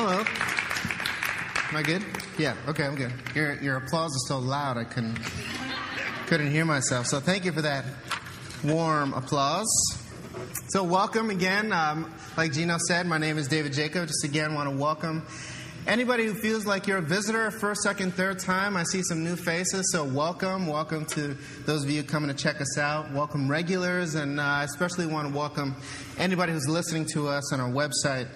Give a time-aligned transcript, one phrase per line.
[0.00, 0.20] Hello.
[0.20, 2.04] Am I good?
[2.38, 2.54] Yeah.
[2.68, 3.12] Okay, I'm good.
[3.34, 5.18] Your your applause is so loud I couldn't
[6.28, 7.06] couldn't hear myself.
[7.06, 7.84] So thank you for that
[8.62, 9.66] warm applause.
[10.68, 11.72] So welcome again.
[11.72, 14.06] Um, like Gino said, my name is David Jacob.
[14.06, 15.26] Just again want to welcome
[15.88, 18.76] anybody who feels like you're a visitor, first, second, third time.
[18.76, 20.68] I see some new faces, so welcome.
[20.68, 21.36] Welcome to
[21.66, 23.10] those of you coming to check us out.
[23.10, 25.74] Welcome regulars, and uh, I especially want to welcome
[26.18, 28.28] anybody who's listening to us on our website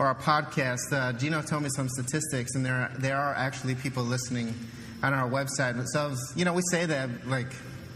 [0.00, 0.90] or our podcast.
[0.92, 4.54] Uh, Gino told me some statistics, and there are, there are actually people listening
[5.02, 5.78] on our website.
[5.88, 7.48] So, you know, we say that like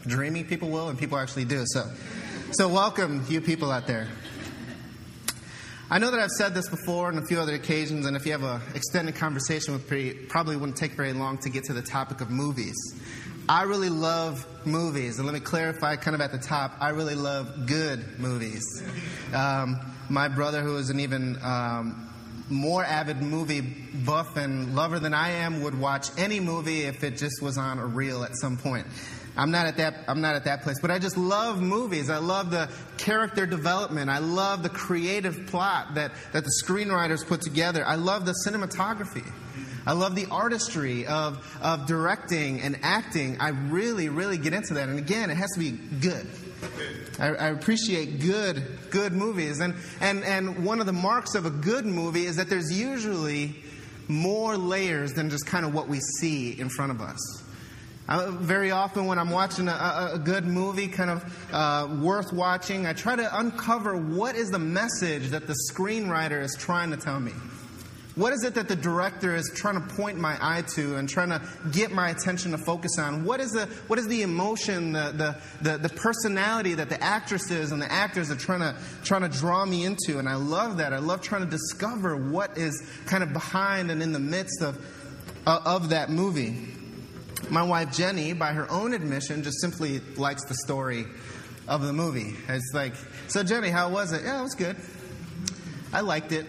[0.06, 1.64] dreaming people will, and people actually do.
[1.64, 1.90] So,
[2.52, 4.09] so welcome, you people out there.
[5.90, 8.32] I know that I've said this before on a few other occasions, and if you
[8.32, 11.82] have an extended conversation with me, probably wouldn't take very long to get to the
[11.82, 12.76] topic of movies.
[13.48, 17.14] I really love movies, and let me clarify kind of at the top I really
[17.14, 18.62] love good movies.
[19.32, 22.10] Um, my brother, who is an even um,
[22.48, 27.16] more avid movie buff and lover than I am, would watch any movie if it
[27.16, 28.87] just was on a reel at some point.
[29.37, 32.09] I'm not at that I'm not at that place, but I just love movies.
[32.09, 34.09] I love the character development.
[34.09, 37.84] I love the creative plot that that the screenwriters put together.
[37.84, 39.29] I love the cinematography.
[39.86, 43.40] I love the artistry of of directing and acting.
[43.40, 44.88] I really really get into that.
[44.88, 46.29] And again, it has to be good.
[47.18, 49.60] I, I, appreciate good, good movies.
[49.60, 53.54] And, and, and one of the marks of a good movie is that there's usually
[54.09, 57.42] more layers than just kind of what we see in front of us.
[58.07, 62.87] I, very often, when I'm watching a, a good movie, kind of uh, worth watching,
[62.87, 67.19] I try to uncover what is the message that the screenwriter is trying to tell
[67.19, 67.32] me.
[68.16, 71.31] What is it that the director is trying to point my eye to and trying
[71.31, 73.25] to get my attention to focus on?
[73.25, 75.12] What is the, what is the emotion, the,
[75.60, 79.28] the, the, the personality that the actresses and the actors are trying to, trying to
[79.28, 80.20] draw me into?
[80.20, 80.92] And I love that.
[80.92, 84.78] I love trying to discover what is kind of behind and in the midst of,
[85.44, 86.69] uh, of that movie.
[87.50, 91.06] My wife Jenny, by her own admission, just simply likes the story
[91.66, 92.36] of the movie.
[92.48, 92.94] It's like,
[93.26, 94.22] so Jenny, how was it?
[94.22, 94.76] Yeah, it was good.
[95.92, 96.46] I liked it.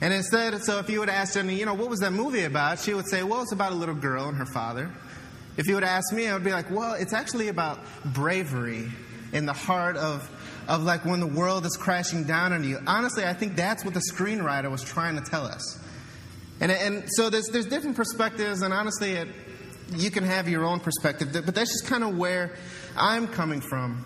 [0.00, 2.78] And instead, so if you would ask Jenny, you know, what was that movie about?
[2.78, 4.90] She would say, well, it's about a little girl and her father.
[5.56, 8.88] If you would ask me, I would be like, well, it's actually about bravery
[9.32, 10.30] in the heart of,
[10.68, 12.78] of like when the world is crashing down on you.
[12.86, 15.82] Honestly, I think that's what the screenwriter was trying to tell us.
[16.60, 19.28] And, and so there's, there's different perspectives, and honestly, it,
[19.94, 22.56] you can have your own perspective, but that's just kind of where
[22.96, 24.04] I'm coming from.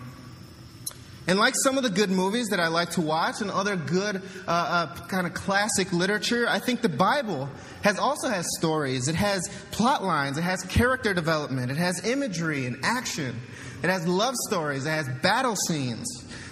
[1.31, 4.17] And like some of the good movies that I like to watch and other good
[4.17, 7.47] uh, uh, kind of classic literature, I think the Bible
[7.83, 9.07] has also has stories.
[9.07, 10.37] It has plot lines.
[10.37, 11.71] It has character development.
[11.71, 13.39] It has imagery and action.
[13.81, 14.85] It has love stories.
[14.85, 16.05] It has battle scenes.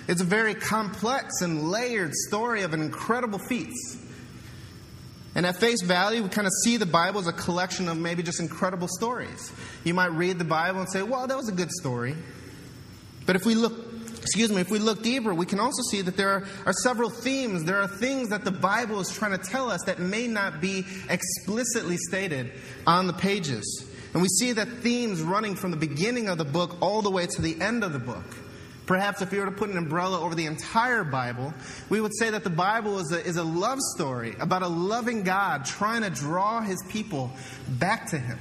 [0.08, 3.98] It's a very complex and layered story of incredible feats.
[5.36, 8.24] And at face value, we kind of see the Bible as a collection of maybe
[8.24, 9.52] just incredible stories.
[9.84, 12.16] You might read the Bible and say, well, that was a good story.
[13.26, 13.89] But if we look
[14.30, 17.10] excuse me, if we look deeper, we can also see that there are, are, several
[17.10, 17.64] themes.
[17.64, 20.86] There are things that the Bible is trying to tell us that may not be
[21.10, 22.52] explicitly stated
[22.86, 23.90] on the pages.
[24.14, 27.26] And we see that themes running from the beginning of the book all the way
[27.26, 28.24] to the end of the book.
[28.86, 31.52] Perhaps if you were to put an umbrella over the entire Bible,
[31.90, 35.24] we would say that the Bible is a, is a love story about a loving
[35.24, 37.32] God trying to draw his people
[37.68, 38.38] back to him.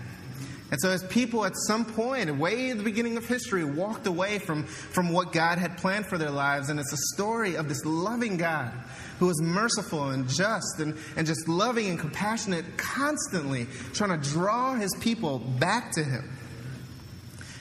[0.70, 4.38] And so, as people at some point, way at the beginning of history, walked away
[4.38, 7.84] from, from what God had planned for their lives, and it's a story of this
[7.86, 8.72] loving God
[9.18, 14.74] who is merciful and just and, and just loving and compassionate, constantly trying to draw
[14.74, 16.38] his people back to him.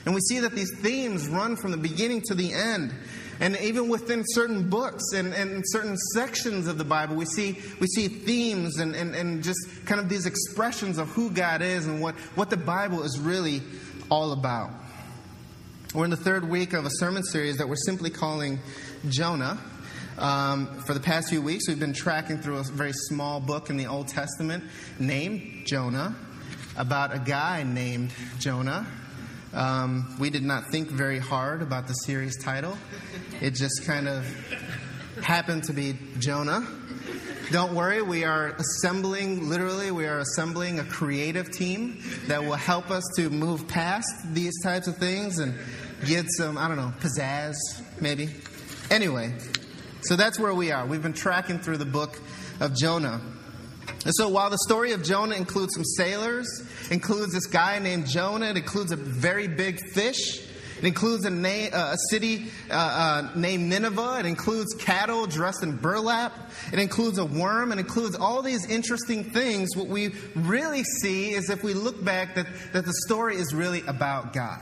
[0.04, 2.94] And we see that these themes run from the beginning to the end.
[3.40, 7.86] And even within certain books and, and certain sections of the Bible, we see, we
[7.86, 12.00] see themes and, and, and just kind of these expressions of who God is and
[12.00, 13.62] what, what the Bible is really
[14.10, 14.70] all about.
[15.94, 18.58] We're in the third week of a sermon series that we're simply calling
[19.08, 19.58] Jonah.
[20.18, 23.76] Um, for the past few weeks, we've been tracking through a very small book in
[23.76, 24.64] the Old Testament
[24.98, 26.16] named Jonah,
[26.76, 28.10] about a guy named
[28.40, 28.84] Jonah
[29.58, 32.78] um, we did not think very hard about the series title.
[33.40, 34.24] It just kind of
[35.20, 36.64] happened to be Jonah.
[37.50, 42.92] Don't worry, we are assembling, literally, we are assembling a creative team that will help
[42.92, 45.58] us to move past these types of things and
[46.06, 47.56] get some, I don't know, pizzazz,
[48.00, 48.28] maybe.
[48.92, 49.34] Anyway,
[50.02, 50.86] so that's where we are.
[50.86, 52.20] We've been tracking through the book
[52.60, 53.20] of Jonah.
[54.04, 56.48] And so while the story of Jonah includes some sailors,
[56.90, 60.40] includes this guy named Jonah, it includes a very big fish,
[60.78, 64.18] It includes a, na- uh, a city uh, uh, named Nineveh.
[64.20, 66.52] It includes cattle dressed in burlap.
[66.72, 67.72] It includes a worm.
[67.72, 69.74] It includes all these interesting things.
[69.74, 73.82] What we really see is if we look back that, that the story is really
[73.88, 74.60] about God.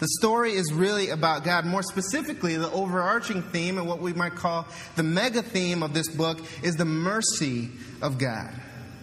[0.00, 1.66] The story is really about God.
[1.66, 4.66] More specifically, the overarching theme and what we might call
[4.96, 7.68] the mega theme of this book is the mercy
[8.00, 8.50] of God.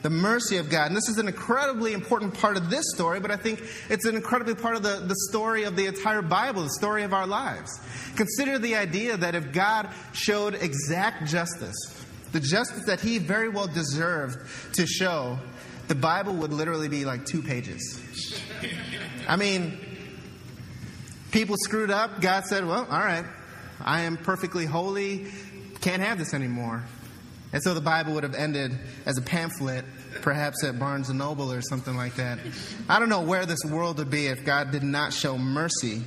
[0.02, 0.88] The mercy of God.
[0.88, 4.16] And this is an incredibly important part of this story, but I think it's an
[4.16, 7.80] incredibly part of the, the story of the entire Bible, the story of our lives.
[8.16, 11.76] Consider the idea that if God showed exact justice,
[12.32, 14.40] the justice that he very well deserved
[14.74, 15.38] to show,
[15.88, 18.02] the Bible would literally be like two pages.
[19.28, 19.80] I mean,
[21.32, 22.22] people screwed up.
[22.22, 23.26] God said, Well, all right,
[23.82, 25.28] I am perfectly holy,
[25.82, 26.84] can't have this anymore.
[27.54, 29.86] And so the Bible would have ended as a pamphlet,
[30.22, 32.40] perhaps at Barnes and Noble or something like that.
[32.90, 36.02] I don't know where this world would be if God did not show mercy.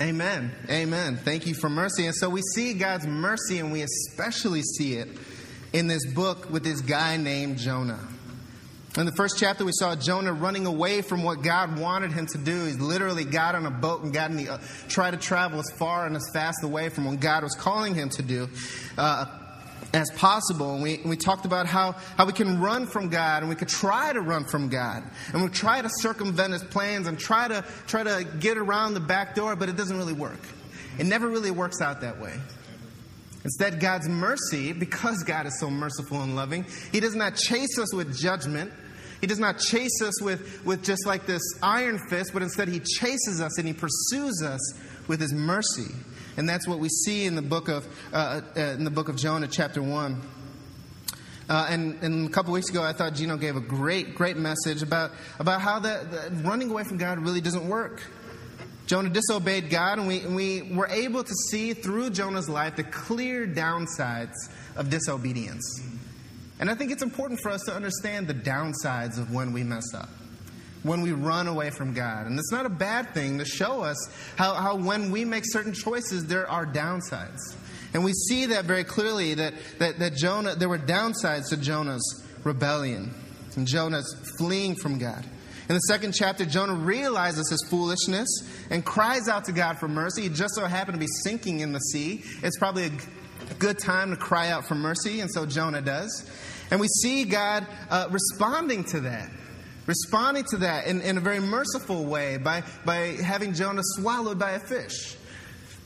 [0.00, 0.52] Amen.
[0.70, 1.16] Amen.
[1.16, 2.06] Thank you for mercy.
[2.06, 5.08] And so we see God's mercy, and we especially see it
[5.72, 8.06] in this book with this guy named Jonah.
[8.98, 12.38] In the first chapter, we saw Jonah running away from what God wanted him to
[12.38, 12.64] do.
[12.64, 14.58] He literally got on a boat and got in the, uh,
[14.88, 18.08] tried to travel as far and as fast away from what God was calling him
[18.10, 18.48] to do.
[18.96, 19.26] Uh,
[19.94, 20.74] as possible.
[20.74, 23.68] And we, we talked about how, how we can run from God and we could
[23.68, 25.04] try to run from God.
[25.32, 29.00] And we try to circumvent his plans and try to try to get around the
[29.00, 30.40] back door, but it doesn't really work.
[30.98, 32.34] It never really works out that way.
[33.44, 37.94] Instead, God's mercy, because God is so merciful and loving, He does not chase us
[37.94, 38.72] with judgment.
[39.20, 42.80] He does not chase us with, with just like this iron fist, but instead He
[42.80, 44.60] chases us and He pursues us
[45.08, 45.92] with His mercy.
[46.36, 49.16] And that's what we see in the book of, uh, uh, in the book of
[49.16, 50.20] Jonah, chapter 1.
[51.48, 54.82] Uh, and, and, a couple weeks ago, I thought Gino gave a great, great message
[54.82, 58.02] about, about how the, the running away from God really doesn't work.
[58.86, 62.84] Jonah disobeyed God, and we, and we were able to see through Jonah's life the
[62.84, 64.34] clear downsides
[64.76, 65.82] of disobedience.
[66.60, 69.94] And I think it's important for us to understand the downsides of when we mess
[69.94, 70.08] up,
[70.82, 72.26] when we run away from God.
[72.26, 73.96] And it's not a bad thing to show us
[74.36, 77.38] how, how when we make certain choices, there are downsides.
[77.94, 82.24] And we see that very clearly that, that, that Jonah, there were downsides to Jonah's
[82.44, 83.14] rebellion
[83.56, 85.24] and Jonah's fleeing from God.
[85.68, 88.28] In the second chapter, Jonah realizes his foolishness
[88.70, 90.22] and cries out to God for mercy.
[90.22, 92.24] He just so happened to be sinking in the sea.
[92.42, 92.90] It's probably a
[93.54, 96.30] good time to cry out for mercy, and so Jonah does.
[96.70, 99.30] And we see God uh, responding to that,
[99.86, 104.52] responding to that in, in a very merciful way by, by having Jonah swallowed by
[104.52, 105.16] a fish.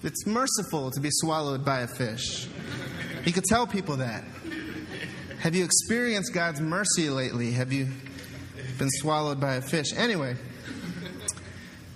[0.02, 2.48] It's merciful to be swallowed by a fish.
[3.24, 4.24] He could tell people that.
[5.38, 7.52] Have you experienced God's mercy lately?
[7.52, 7.88] Have you
[8.78, 9.92] been swallowed by a fish?
[9.96, 10.36] Anyway,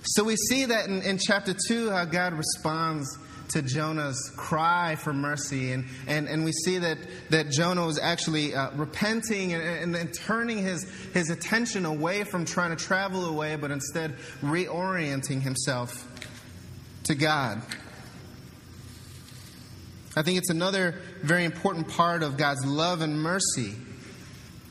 [0.02, 3.18] so we see that in, in chapter 2 how God responds
[3.48, 5.72] to Jonah's cry for mercy.
[5.72, 6.98] And, and, and we see that,
[7.31, 10.84] that Jonah was actually uh, repenting and, and, and, turning his,
[11.14, 16.06] his attention away from trying to travel away, but instead reorienting himself
[17.04, 17.62] to God.
[20.16, 23.75] I think it's another very important part of God's love and mercy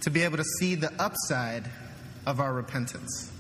[0.02, 1.70] to be able to see the upside
[2.26, 3.32] of our repentance.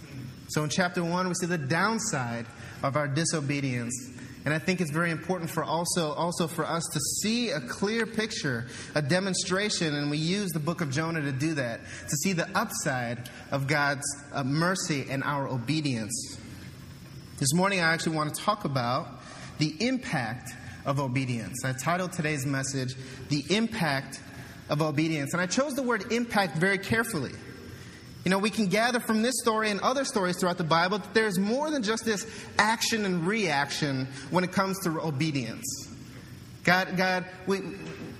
[0.49, 2.45] So in chapter 1, we see the downside
[2.83, 4.11] of our disobedience
[4.45, 8.05] and I think it's very important for also, also for us to see a clear
[8.05, 12.33] picture, a demonstration, and we use the book of Jonah to do that, to see
[12.33, 16.37] the upside of God's uh, mercy and our obedience.
[17.39, 19.07] This morning, I actually want to talk about
[19.57, 20.51] the impact
[20.85, 21.65] of obedience.
[21.65, 22.95] I titled today's message,
[23.29, 24.21] The Impact
[24.69, 25.33] of Obedience.
[25.33, 27.31] And I chose the word impact very carefully.
[28.25, 31.13] You know, we can gather from this story and other stories throughout the Bible that
[31.13, 32.25] there's more than just this
[32.57, 35.63] action and reaction when it comes to obedience.
[36.63, 37.59] God, God, we,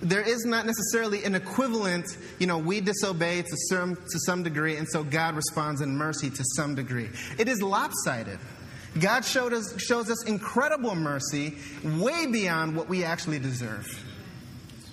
[0.04, 2.06] there is not necessarily an equivalent,
[2.38, 6.30] you know, we disobey to some, to some degree, and so God responds in mercy
[6.30, 7.10] to some degree.
[7.40, 8.38] It is lopsided.
[9.00, 13.88] God showed us, shows us incredible mercy way beyond what we actually deserve.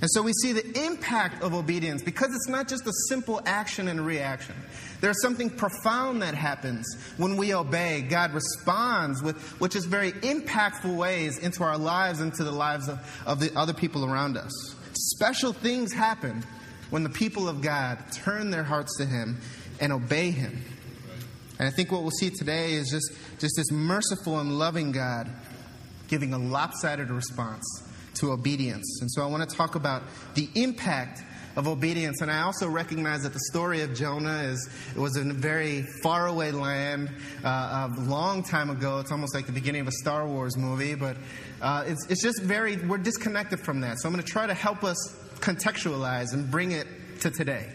[0.03, 3.87] And so we see the impact of obedience because it's not just a simple action
[3.87, 4.57] and reaction.
[5.01, 6.85] There's something profound that happens
[7.19, 8.03] when we obey.
[8.03, 12.89] God responds with which is very impactful ways into our lives, and into the lives
[12.89, 14.53] of, of the other people around us.
[14.93, 16.43] Special things happen
[16.91, 19.41] when the people of God turn their hearts to Him
[19.81, 20.65] and obey Him.
[21.61, 25.31] And I think what we'll see today is just, just this merciful and loving God
[26.09, 27.65] giving a lopsided response
[28.15, 29.01] to obedience.
[29.01, 30.03] And so I want to talk about
[30.35, 31.23] the impact
[31.57, 32.21] of obedience.
[32.21, 35.83] And I also recognize that the story of Jonah is it was in a very
[36.03, 37.11] faraway land
[37.45, 39.01] uh, a long time ago.
[39.01, 41.17] It's almost like the beginning of a Star Wars movie, but
[41.61, 44.01] uh, it's, it's just very, we're disconnected from that.
[44.01, 44.97] So I'm going to try to help us
[45.41, 46.87] contextualize and bring it
[47.21, 47.69] to today.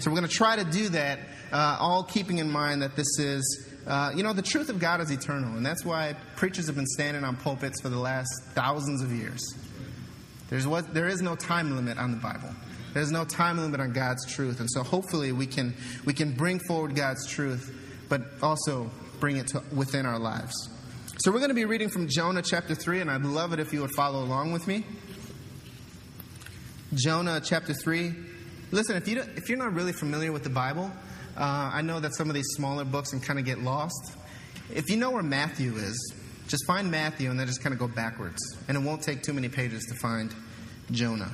[0.00, 1.20] So we're going to try to do that,
[1.52, 5.00] uh, all keeping in mind that this is uh, you know, the truth of God
[5.00, 9.02] is eternal, and that's why preachers have been standing on pulpits for the last thousands
[9.02, 9.40] of years.
[10.50, 12.50] There's what, there is no time limit on the Bible.
[12.94, 16.58] There's no time limit on God's truth, and so hopefully we can we can bring
[16.58, 17.74] forward God's truth,
[18.08, 18.90] but also
[19.20, 20.54] bring it to, within our lives.
[21.18, 23.72] So we're going to be reading from Jonah chapter three, and I'd love it if
[23.72, 24.84] you would follow along with me.
[26.94, 28.14] Jonah chapter three.
[28.70, 30.90] Listen, if you if you're not really familiar with the Bible,
[31.36, 34.12] uh, I know that some of these smaller books can kind of get lost.
[34.74, 36.14] If you know where Matthew is,
[36.48, 38.38] just find Matthew and then just kind of go backwards.
[38.66, 40.34] And it won't take too many pages to find
[40.90, 41.30] Jonah.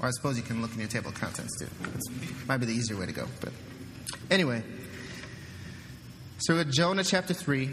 [0.00, 1.66] Or I suppose you can look in your table of contents too.
[1.66, 3.26] It might be the easier way to go.
[3.40, 3.52] But
[4.30, 4.62] anyway,
[6.38, 7.70] so at Jonah chapter 3.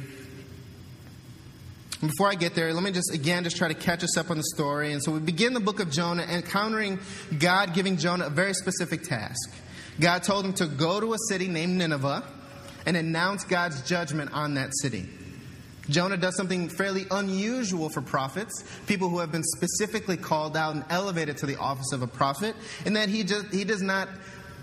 [2.02, 4.38] Before I get there, let me just again just try to catch us up on
[4.38, 4.92] the story.
[4.92, 7.00] And so we begin the book of Jonah encountering
[7.40, 9.54] God giving Jonah a very specific task.
[10.00, 12.24] God told him to go to a city named Nineveh
[12.86, 15.08] and announce God's judgment on that city.
[15.90, 20.84] Jonah does something fairly unusual for prophets, people who have been specifically called out and
[20.90, 24.10] elevated to the office of a prophet, in that he, just, he does not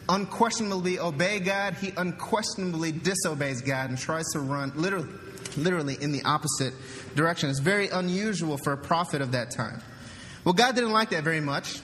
[0.09, 5.09] unquestionably obey God, he unquestionably disobeys God and tries to run literally,
[5.57, 6.75] literally in the opposite
[7.15, 7.51] direction.
[7.51, 9.81] It's very unusual for a prophet of that time.
[10.45, 11.81] Well, God didn't like that very much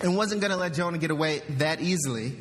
[0.00, 2.36] and wasn't going to let Jonah get away that easily.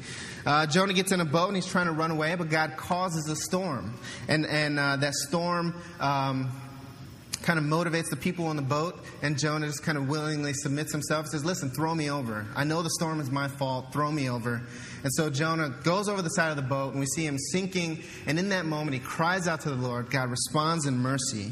[0.46, 3.28] Uh, Jonah gets in a boat and he's trying to run away, but God causes
[3.30, 3.94] a storm.
[4.28, 6.52] And, and uh, that storm um,
[7.44, 10.92] kind of motivates the people on the boat, and Jonah just kind of willingly submits
[10.92, 12.46] himself and says, Listen, throw me over.
[12.56, 13.92] I know the storm is my fault.
[13.92, 14.62] Throw me over.
[15.04, 18.04] And so Jonah goes over the side of the boat, and we see him sinking.
[18.26, 20.10] And in that moment, he cries out to the Lord.
[20.10, 21.52] God responds in mercy.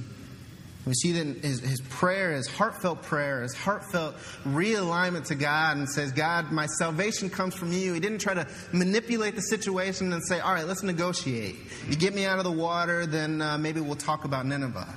[0.88, 4.16] We see that his, his prayer, his heartfelt prayer, his heartfelt
[4.46, 7.94] realignment to God and says, God, my salvation comes from you.
[7.94, 11.58] He didn't try to manipulate the situation and say, all right, let's negotiate.
[11.90, 14.88] You get me out of the water, then uh, maybe we'll talk about Nineveh.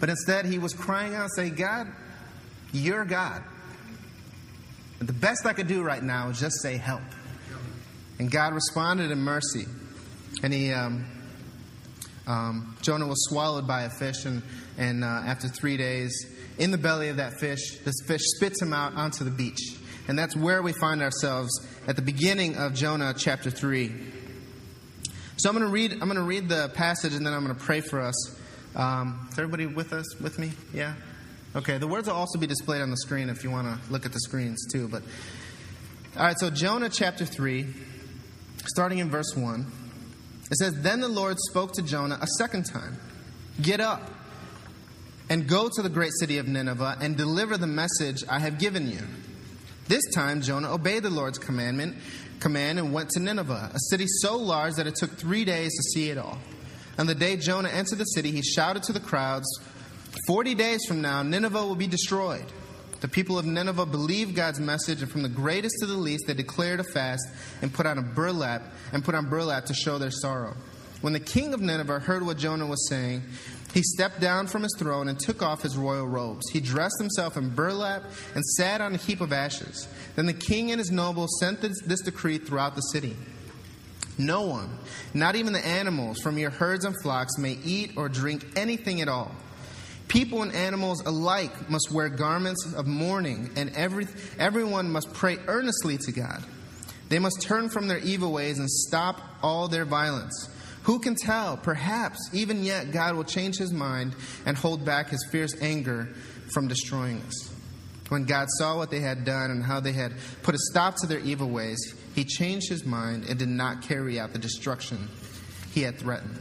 [0.00, 1.88] But instead, he was crying out, saying, God,
[2.72, 3.42] you're God.
[5.00, 7.02] The best I could do right now is just say help.
[8.18, 9.66] And God responded in mercy.
[10.42, 11.04] And he, um,
[12.28, 14.42] um, Jonah was swallowed by a fish, and
[14.78, 16.12] and uh, after three days,
[16.58, 19.76] in the belly of that fish, this fish spits him out onto the beach.
[20.06, 21.50] And that's where we find ourselves
[21.86, 23.92] at the beginning of Jonah chapter 3.
[25.36, 27.54] So I'm going to read, I'm going to read the passage and then I'm going
[27.54, 28.36] to pray for us.
[28.74, 30.52] Um, is everybody with us, with me?
[30.72, 30.94] Yeah?
[31.54, 34.06] Okay, the words will also be displayed on the screen if you want to look
[34.06, 34.88] at the screens too.
[34.88, 35.02] But
[36.16, 37.66] All right, so Jonah chapter 3,
[38.66, 39.66] starting in verse 1.
[40.50, 42.98] It says, Then the Lord spoke to Jonah a second time
[43.60, 44.10] Get up
[45.28, 48.90] and go to the great city of Nineveh and deliver the message I have given
[48.90, 49.00] you.
[49.88, 51.96] This time Jonah obeyed the Lord's commandment,
[52.40, 55.82] command and went to Nineveh, a city so large that it took three days to
[55.82, 56.38] see it all.
[56.98, 59.46] On the day Jonah entered the city, he shouted to the crowds,
[60.26, 62.44] Forty days from now, Nineveh will be destroyed.
[63.00, 66.34] The people of Nineveh believed God's message, and from the greatest to the least, they
[66.34, 67.28] declared a fast
[67.62, 68.62] and put on a burlap
[68.92, 70.56] and put on burlap to show their sorrow.
[71.00, 73.22] When the king of Nineveh heard what Jonah was saying,
[73.72, 76.48] he stepped down from his throne and took off his royal robes.
[76.50, 78.02] He dressed himself in burlap
[78.34, 79.86] and sat on a heap of ashes.
[80.16, 83.14] Then the king and his nobles sent this, this, decree throughout the city
[84.16, 84.76] No one,
[85.14, 89.08] not even the animals from your herds and flocks, may eat or drink anything at
[89.08, 89.32] all.
[90.08, 94.06] People and animals alike must wear garments of mourning, and every,
[94.38, 96.42] everyone must pray earnestly to God.
[97.10, 100.48] They must turn from their evil ways and stop all their violence.
[100.84, 101.58] Who can tell?
[101.58, 104.14] Perhaps even yet God will change his mind
[104.46, 106.08] and hold back his fierce anger
[106.52, 107.52] from destroying us.
[108.08, 111.06] When God saw what they had done and how they had put a stop to
[111.06, 115.08] their evil ways, he changed his mind and did not carry out the destruction
[115.72, 116.40] he had threatened.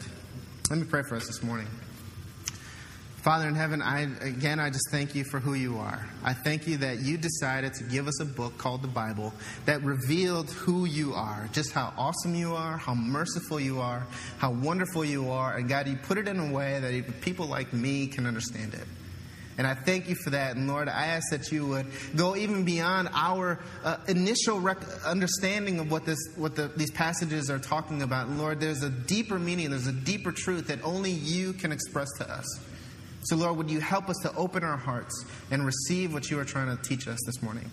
[0.70, 1.68] Let me pray for us this morning.
[3.28, 6.08] Father in heaven, I, again, I just thank you for who you are.
[6.24, 9.34] I thank you that you decided to give us a book called the Bible
[9.66, 14.08] that revealed who you are, just how awesome you are, how merciful you are,
[14.38, 15.58] how wonderful you are.
[15.58, 18.74] And God, you put it in a way that even people like me can understand
[18.74, 18.88] it.
[19.58, 20.56] And I thank you for that.
[20.56, 25.80] And Lord, I ask that you would go even beyond our uh, initial rec- understanding
[25.82, 28.30] of what, this, what the, these passages are talking about.
[28.30, 32.32] Lord, there's a deeper meaning, there's a deeper truth that only you can express to
[32.32, 32.46] us.
[33.24, 36.46] So, Lord, would you help us to open our hearts and receive what you are
[36.46, 37.70] trying to teach us this morning?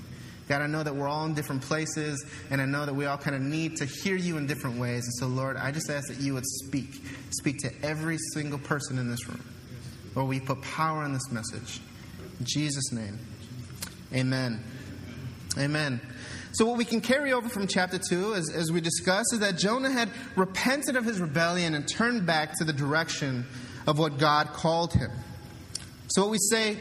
[0.49, 3.17] God, I know that we're all in different places, and I know that we all
[3.17, 5.05] kind of need to hear you in different ways.
[5.05, 7.03] And so, Lord, I just ask that you would speak.
[7.31, 9.43] Speak to every single person in this room.
[10.15, 11.81] Lord, we put power in this message.
[12.39, 13.19] In Jesus' name,
[14.13, 14.63] amen.
[15.57, 16.01] Amen.
[16.53, 19.57] So, what we can carry over from chapter 2, as, as we discussed, is that
[19.57, 23.47] Jonah had repented of his rebellion and turned back to the direction
[23.87, 25.11] of what God called him.
[26.09, 26.77] So, what we say,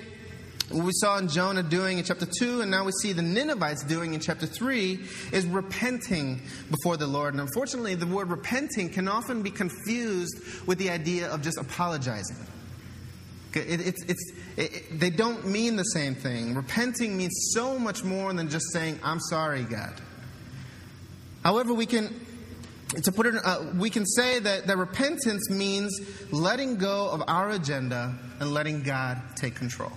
[0.70, 3.84] what we saw in Jonah doing in chapter 2, and now we see the Ninevites
[3.84, 5.00] doing in chapter 3,
[5.32, 7.34] is repenting before the Lord.
[7.34, 12.38] And unfortunately, the word repenting can often be confused with the idea of just apologizing.
[13.56, 16.56] It, it's, it's, it, they don't mean the same thing.
[16.56, 19.94] Repenting means so much more than just saying, I'm sorry, God.
[21.44, 22.20] However, we can,
[23.01, 26.00] to put it, uh, we can say that, that repentance means
[26.31, 29.91] letting go of our agenda and letting God take control.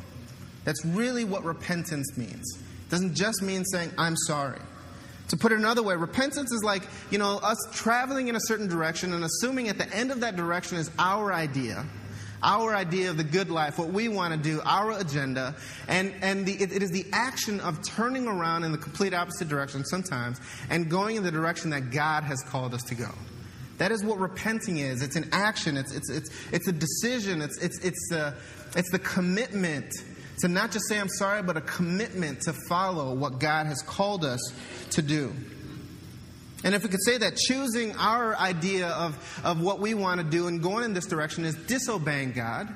[0.64, 2.58] That's really what repentance means.
[2.58, 4.60] It doesn't just mean saying, I'm sorry.
[5.28, 8.68] To put it another way, repentance is like, you know, us traveling in a certain
[8.68, 11.84] direction and assuming at the end of that direction is our idea
[12.42, 15.54] our idea of the good life, what we want to do, our agenda,
[15.88, 19.48] and, and the, it, it is the action of turning around in the complete opposite
[19.48, 20.40] direction sometimes
[20.70, 23.10] and going in the direction that God has called us to go.
[23.78, 25.02] That is what repenting is.
[25.02, 28.34] It's an action, it's, it's, it's, it's a decision, it's, it's, it's, the,
[28.74, 29.92] it's the commitment
[30.40, 34.24] to not just say I'm sorry, but a commitment to follow what God has called
[34.24, 34.40] us
[34.90, 35.32] to do.
[36.64, 40.26] And if we could say that choosing our idea of, of what we want to
[40.26, 42.68] do and going in this direction is disobeying God,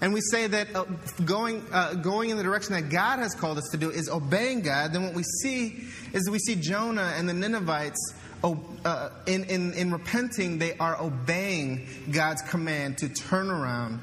[0.00, 0.84] and we say that uh,
[1.24, 4.60] going, uh, going in the direction that God has called us to do is obeying
[4.60, 9.72] God, then what we see is we see Jonah and the Ninevites uh, in, in,
[9.72, 14.00] in repenting, they are obeying God's command to turn around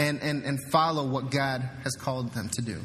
[0.00, 2.80] and, and, and follow what God has called them to do.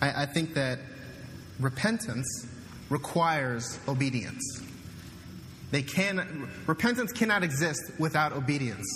[0.00, 0.80] I, I think that
[1.60, 2.48] repentance
[2.92, 4.62] requires obedience.
[5.70, 8.86] They can, repentance cannot exist without obedience.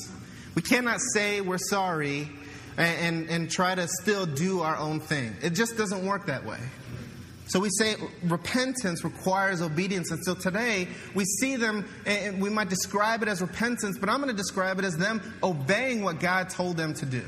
[0.55, 2.29] We cannot say we're sorry
[2.77, 5.35] and, and, and try to still do our own thing.
[5.43, 6.59] It just doesn't work that way.
[7.47, 10.11] So we say repentance requires obedience.
[10.11, 14.21] And so today we see them, and we might describe it as repentance, but I'm
[14.21, 17.23] going to describe it as them obeying what God told them to do.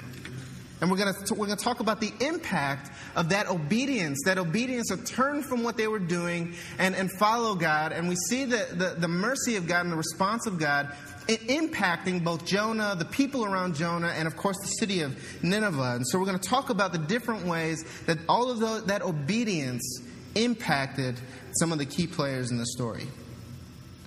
[0.80, 4.38] And we're going to, we're going to talk about the impact of that obedience, that
[4.38, 7.92] obedience to turn from what they were doing and, and follow God.
[7.92, 10.92] And we see the, the, the mercy of God and the response of God
[11.28, 15.96] impacting both Jonah, the people around Jonah, and of course the city of Nineveh.
[15.96, 19.02] And so we're going to talk about the different ways that all of the, that
[19.02, 20.02] obedience
[20.34, 21.20] impacted
[21.58, 23.06] some of the key players in the story.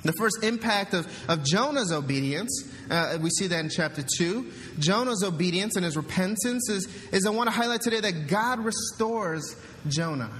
[0.03, 4.51] The first impact of, of Jonah's obedience, uh, we see that in chapter 2.
[4.79, 9.55] Jonah's obedience and his repentance is, is I want to highlight today that God restores
[9.87, 10.31] Jonah.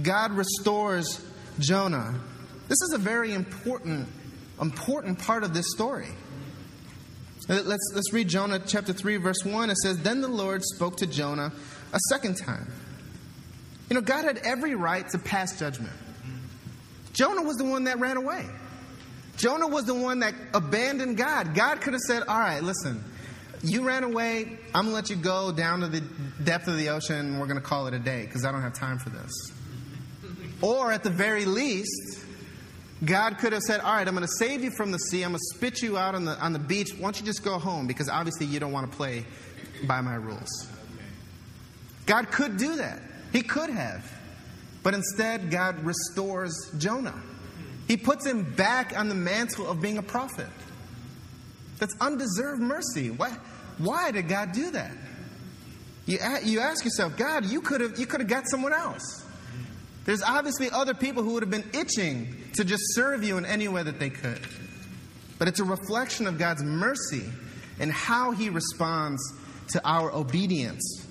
[0.00, 1.24] God restores
[1.58, 2.14] Jonah.
[2.68, 4.08] This is a very important,
[4.60, 6.08] important part of this story.
[7.48, 9.68] Let's, let's read Jonah chapter 3, verse 1.
[9.68, 11.52] It says, Then the Lord spoke to Jonah
[11.92, 12.72] a second time.
[13.90, 15.92] You know, God had every right to pass judgment.
[17.12, 18.46] Jonah was the one that ran away.
[19.36, 21.54] Jonah was the one that abandoned God.
[21.54, 23.02] God could have said, All right, listen,
[23.62, 24.58] you ran away.
[24.74, 26.00] I'm going to let you go down to the
[26.42, 28.74] depth of the ocean we're going to call it a day because I don't have
[28.74, 29.32] time for this.
[30.60, 32.24] Or at the very least,
[33.04, 35.22] God could have said, All right, I'm going to save you from the sea.
[35.22, 36.92] I'm going to spit you out on the, on the beach.
[36.92, 37.86] Why don't you just go home?
[37.86, 39.24] Because obviously you don't want to play
[39.84, 40.68] by my rules.
[42.06, 43.00] God could do that.
[43.32, 44.10] He could have.
[44.82, 47.20] But instead, God restores Jonah.
[47.92, 50.48] He puts him back on the mantle of being a prophet.
[51.76, 53.10] That's undeserved mercy.
[53.10, 53.36] Why,
[53.76, 54.92] why did God do that?
[56.06, 59.26] You, you ask yourself, God, you could have you could have got someone else.
[60.06, 63.68] There's obviously other people who would have been itching to just serve you in any
[63.68, 64.40] way that they could.
[65.38, 67.26] But it's a reflection of God's mercy
[67.78, 69.20] and how he responds
[69.72, 71.06] to our obedience.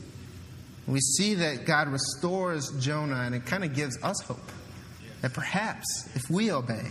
[0.88, 4.52] We see that God restores Jonah, and it kind of gives us hope
[5.22, 6.88] that perhaps if we obey,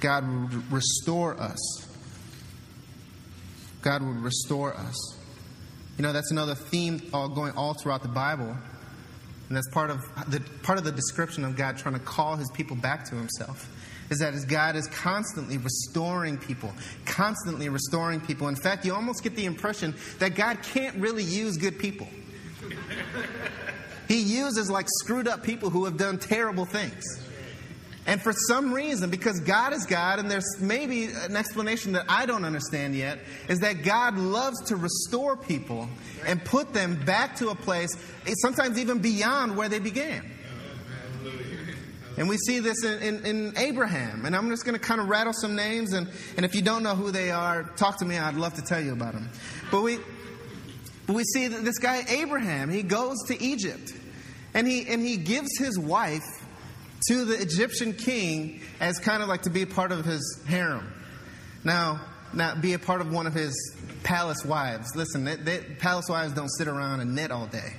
[0.00, 1.86] God will restore us.
[3.82, 5.16] God will restore us.
[5.96, 8.56] You know, that's another theme all going all throughout the Bible.
[9.48, 12.50] And that's part of the part of the description of God trying to call his
[12.52, 13.68] people back to himself.
[14.10, 16.72] Is that God is constantly restoring people,
[17.04, 18.48] constantly restoring people.
[18.48, 22.08] In fact, you almost get the impression that God can't really use good people.
[24.08, 27.04] He uses like screwed up people who have done terrible things.
[28.08, 32.24] And for some reason, because God is God, and there's maybe an explanation that I
[32.24, 33.18] don't understand yet,
[33.48, 35.90] is that God loves to restore people
[36.26, 37.94] and put them back to a place,
[38.26, 40.24] eh, sometimes even beyond where they began.
[42.16, 44.24] And we see this in, in, in Abraham.
[44.24, 45.92] And I'm just going to kind of rattle some names.
[45.92, 48.16] And, and if you don't know who they are, talk to me.
[48.16, 49.28] I'd love to tell you about them.
[49.70, 49.98] But we,
[51.06, 53.92] but we see this guy, Abraham, he goes to Egypt.
[54.54, 56.24] And he, and he gives his wife
[57.06, 60.92] to the Egyptian king as kind of like to be a part of his harem.
[61.64, 62.00] Now,
[62.32, 63.54] not be a part of one of his
[64.02, 64.94] palace wives.
[64.94, 67.74] Listen, they, they, palace wives don't sit around and knit all day.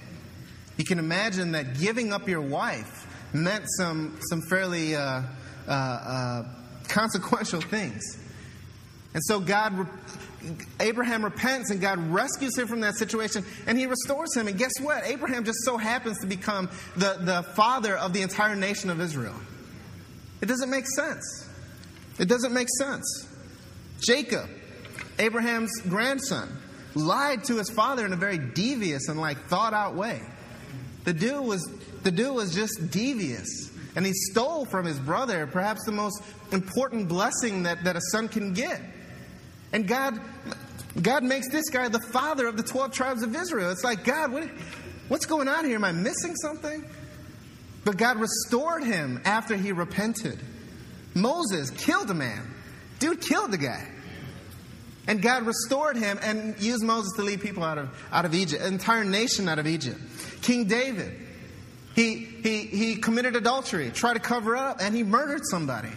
[0.77, 5.21] You can imagine that giving up your wife meant some, some fairly uh,
[5.67, 6.43] uh, uh,
[6.87, 8.01] consequential things.
[9.13, 9.87] And so God,
[10.79, 14.47] Abraham repents and God rescues him from that situation and he restores him.
[14.47, 15.03] And guess what?
[15.05, 19.35] Abraham just so happens to become the, the father of the entire nation of Israel.
[20.41, 21.49] It doesn't make sense.
[22.17, 23.27] It doesn't make sense.
[24.01, 24.49] Jacob,
[25.17, 26.49] Abraham's grandson,
[26.95, 30.21] lied to his father in a very devious and like thought out way.
[31.03, 31.69] The dude was
[32.03, 33.71] the dude was just devious.
[33.95, 36.21] And he stole from his brother perhaps the most
[36.51, 38.81] important blessing that, that a son can get.
[39.71, 40.19] And God,
[41.01, 43.71] God makes this guy the father of the 12 tribes of Israel.
[43.71, 44.43] It's like, God, what,
[45.07, 45.75] what's going on here?
[45.75, 46.89] Am I missing something?
[47.85, 50.39] But God restored him after he repented.
[51.13, 52.53] Moses killed a man.
[52.99, 53.87] Dude killed the guy.
[55.07, 58.61] And God restored him and used Moses to lead people out of, out of Egypt,
[58.61, 59.99] an entire nation out of Egypt.
[60.41, 61.17] King David,
[61.95, 65.89] he, he, he committed adultery, tried to cover up, and he murdered somebody.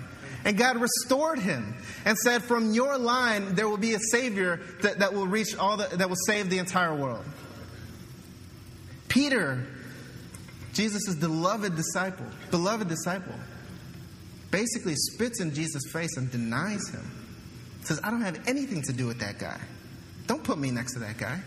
[0.44, 1.74] And God restored him
[2.05, 5.76] and said, From your line, there will be a Savior that, that will reach all
[5.76, 7.24] the, that will save the entire world.
[9.09, 9.64] Peter,
[10.72, 13.35] Jesus' beloved disciple, beloved disciple,
[14.50, 17.11] basically spits in Jesus' face and denies him.
[17.83, 19.61] Says, I don't have anything to do with that guy.
[20.26, 21.40] Don't put me next to that guy.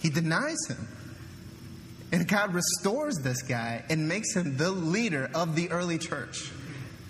[0.00, 0.88] He denies him.
[2.12, 6.50] And God restores this guy and makes him the leader of the early church.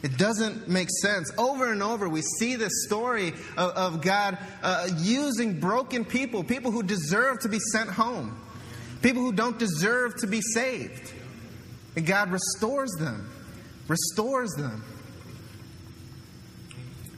[0.03, 1.31] It doesn't make sense.
[1.37, 6.71] Over and over, we see this story of, of God uh, using broken people, people
[6.71, 8.41] who deserve to be sent home,
[9.03, 11.13] people who don't deserve to be saved.
[11.97, 13.31] And God restores them,
[13.89, 14.85] restores them.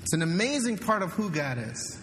[0.03, 2.01] It's an amazing part of who God is.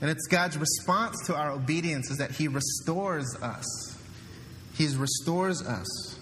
[0.00, 3.96] And it's God's response to our obedience is that He restores us.
[4.74, 6.18] He restores us.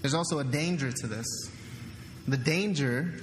[0.00, 1.26] There's also a danger to this.
[2.26, 3.14] The danger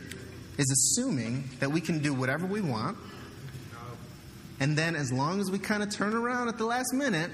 [0.58, 2.98] is assuming that we can do whatever we want,
[4.60, 7.32] and then as long as we kind of turn around at the last minute,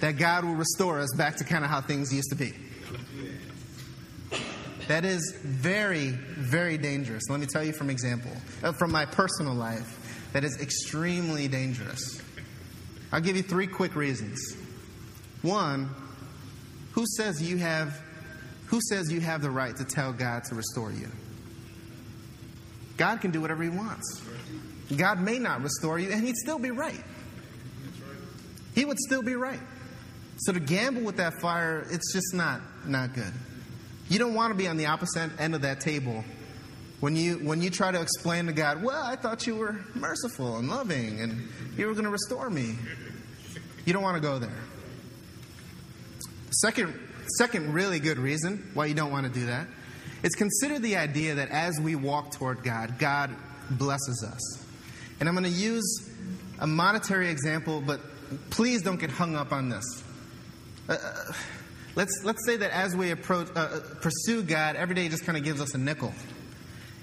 [0.00, 2.52] that God will restore us back to kind of how things used to be.
[4.86, 7.24] That is very, very dangerous.
[7.28, 8.30] Let me tell you from example,
[8.62, 12.22] uh, from my personal life, that is extremely dangerous.
[13.12, 14.56] I'll give you three quick reasons.
[15.42, 15.90] One,
[16.92, 18.00] who says you have
[18.68, 21.08] who says you have the right to tell God to restore you?
[22.96, 24.22] God can do whatever he wants.
[24.96, 27.04] God may not restore you and he'd still be right.
[28.74, 29.60] He would still be right.
[30.38, 33.32] So to gamble with that fire, it's just not not good.
[34.08, 36.24] You don't want to be on the opposite end of that table
[37.00, 40.56] when you when you try to explain to God, well, I thought you were merciful
[40.58, 42.76] and loving and you were going to restore me.
[43.84, 44.50] You don't want to go there.
[46.50, 46.98] Second,
[47.36, 49.66] second really good reason why you don't want to do that
[50.22, 53.34] is consider the idea that as we walk toward God, God
[53.70, 54.64] blesses us.
[55.20, 56.08] And I'm going to use
[56.58, 58.00] a monetary example, but
[58.50, 60.04] please don't get hung up on this.
[60.88, 61.32] Uh, uh
[61.94, 65.38] let's, let's say that as we approach, uh, uh pursue God, every day just kind
[65.38, 66.12] of gives us a nickel.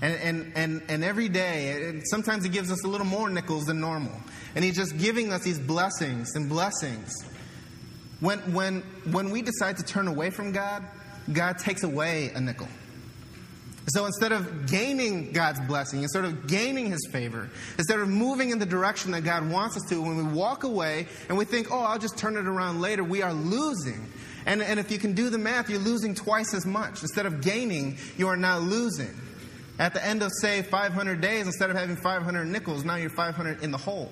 [0.01, 3.65] And, and, and, and every day, and sometimes He gives us a little more nickels
[3.65, 4.13] than normal.
[4.55, 7.13] And He's just giving us these blessings and blessings.
[8.19, 10.83] When, when, when we decide to turn away from God,
[11.31, 12.67] God takes away a nickel.
[13.87, 18.57] So instead of gaining God's blessing, instead of gaining His favor, instead of moving in
[18.57, 21.79] the direction that God wants us to, when we walk away and we think, oh,
[21.79, 24.11] I'll just turn it around later, we are losing.
[24.47, 27.01] And, and if you can do the math, you're losing twice as much.
[27.01, 29.13] Instead of gaining, you are now losing.
[29.77, 33.61] At the end of, say, 500 days, instead of having 500 nickels, now you're 500
[33.61, 34.09] in the hole.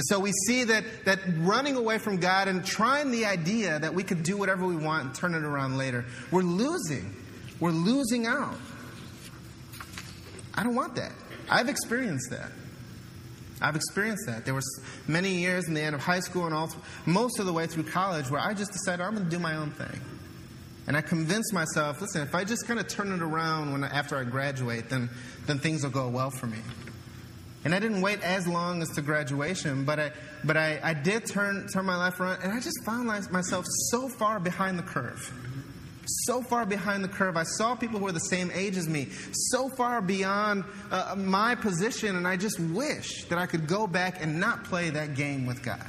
[0.00, 3.92] And so we see that, that running away from God and trying the idea that
[3.92, 7.14] we could do whatever we want and turn it around later, we're losing.
[7.60, 8.56] We're losing out.
[10.54, 11.12] I don't want that.
[11.50, 12.50] I've experienced that.
[13.60, 14.46] I've experienced that.
[14.46, 14.62] There were
[15.06, 16.70] many years in the end of high school and all,
[17.04, 19.56] most of the way through college where I just decided I'm going to do my
[19.56, 20.00] own thing.
[20.86, 24.16] And I convinced myself, listen, if I just kind of turn it around when after
[24.16, 25.10] I graduate, then,
[25.44, 26.56] then things will go well for me.
[27.64, 30.12] And I didn't wait as long as to graduation, but I,
[30.44, 34.08] but I, I did turn, turn my life around, and I just found myself so
[34.08, 35.32] far behind the curve.
[36.24, 37.36] So far behind the curve.
[37.36, 41.54] I saw people who were the same age as me, so far beyond uh, my
[41.54, 45.44] position, and I just wish that I could go back and not play that game
[45.44, 45.86] with God.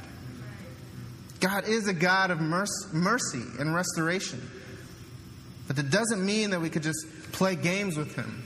[1.40, 4.48] God is a God of mercy and restoration.
[5.66, 8.44] But that doesn't mean that we could just play games with Him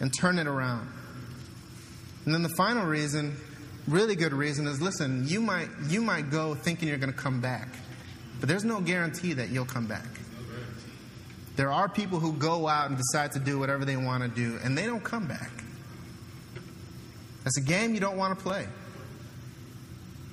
[0.00, 0.88] and turn it around.
[2.24, 3.36] And then the final reason,
[3.86, 7.40] really good reason, is listen, you might, you might go thinking you're going to come
[7.40, 7.68] back,
[8.40, 10.06] but there's no guarantee that you'll come back.
[11.56, 14.58] There are people who go out and decide to do whatever they want to do,
[14.64, 15.50] and they don't come back.
[17.44, 18.66] That's a game you don't want to play.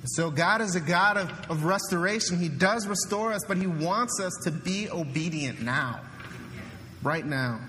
[0.04, 2.40] So, God is a God of, of restoration.
[2.40, 6.00] He does restore us, but He wants us to be obedient now,
[7.04, 7.60] right now.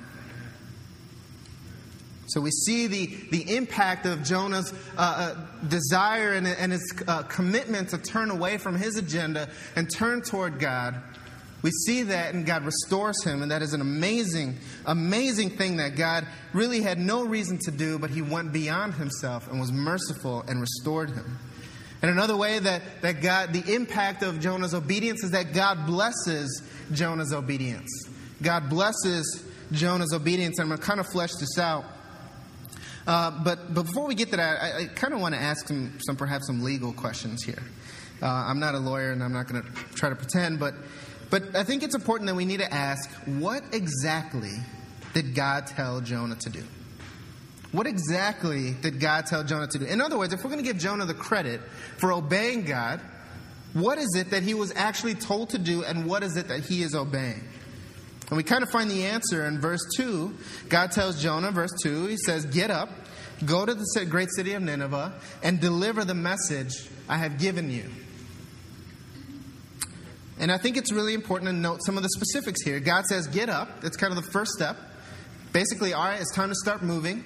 [2.34, 7.22] So we see the, the impact of Jonah's uh, uh, desire and, and his uh,
[7.24, 10.96] commitment to turn away from his agenda and turn toward God.
[11.62, 15.96] We see that, and God restores him, and that is an amazing, amazing thing that
[15.96, 20.44] God really had no reason to do, but he went beyond himself and was merciful
[20.48, 21.38] and restored him.
[22.02, 26.64] And another way that, that God, the impact of Jonah's obedience is that God blesses
[26.92, 27.90] Jonah's obedience.
[28.42, 30.60] God blesses Jonah's obedience.
[30.60, 31.86] I'm going to kind of flesh this out.
[33.06, 35.98] Uh, but, before we get to that, I, I kind of want to ask some,
[36.06, 37.62] some, perhaps some legal questions here.
[38.22, 40.74] Uh, I'm not a lawyer and I'm not going to try to pretend, but,
[41.30, 44.54] but I think it's important that we need to ask what exactly
[45.14, 46.64] did God tell Jonah to do?
[47.74, 49.86] What exactly did God tell Jonah to do?
[49.86, 51.60] In other words, if we're going to give Jonah the credit
[51.98, 53.02] for obeying God,
[53.74, 56.62] what is it that he was actually told to do and what is it that
[56.62, 57.44] he is obeying?
[58.34, 60.36] And we kind of find the answer in verse 2.
[60.68, 62.90] God tells Jonah, verse 2, he says, Get up,
[63.46, 66.72] go to the great city of Nineveh, and deliver the message
[67.08, 67.88] I have given you.
[70.40, 72.80] And I think it's really important to note some of the specifics here.
[72.80, 73.82] God says, Get up.
[73.82, 74.78] That's kind of the first step.
[75.52, 77.24] Basically, all right, it's time to start moving.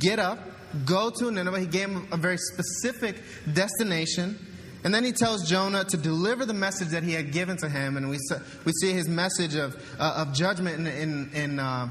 [0.00, 0.40] Get up,
[0.84, 1.60] go to Nineveh.
[1.60, 3.22] He gave him a very specific
[3.54, 4.36] destination.
[4.84, 7.96] And then he tells Jonah to deliver the message that he had given to him.
[7.96, 8.18] And we,
[8.64, 11.88] we see his message of, uh, of judgment in, in, in uh,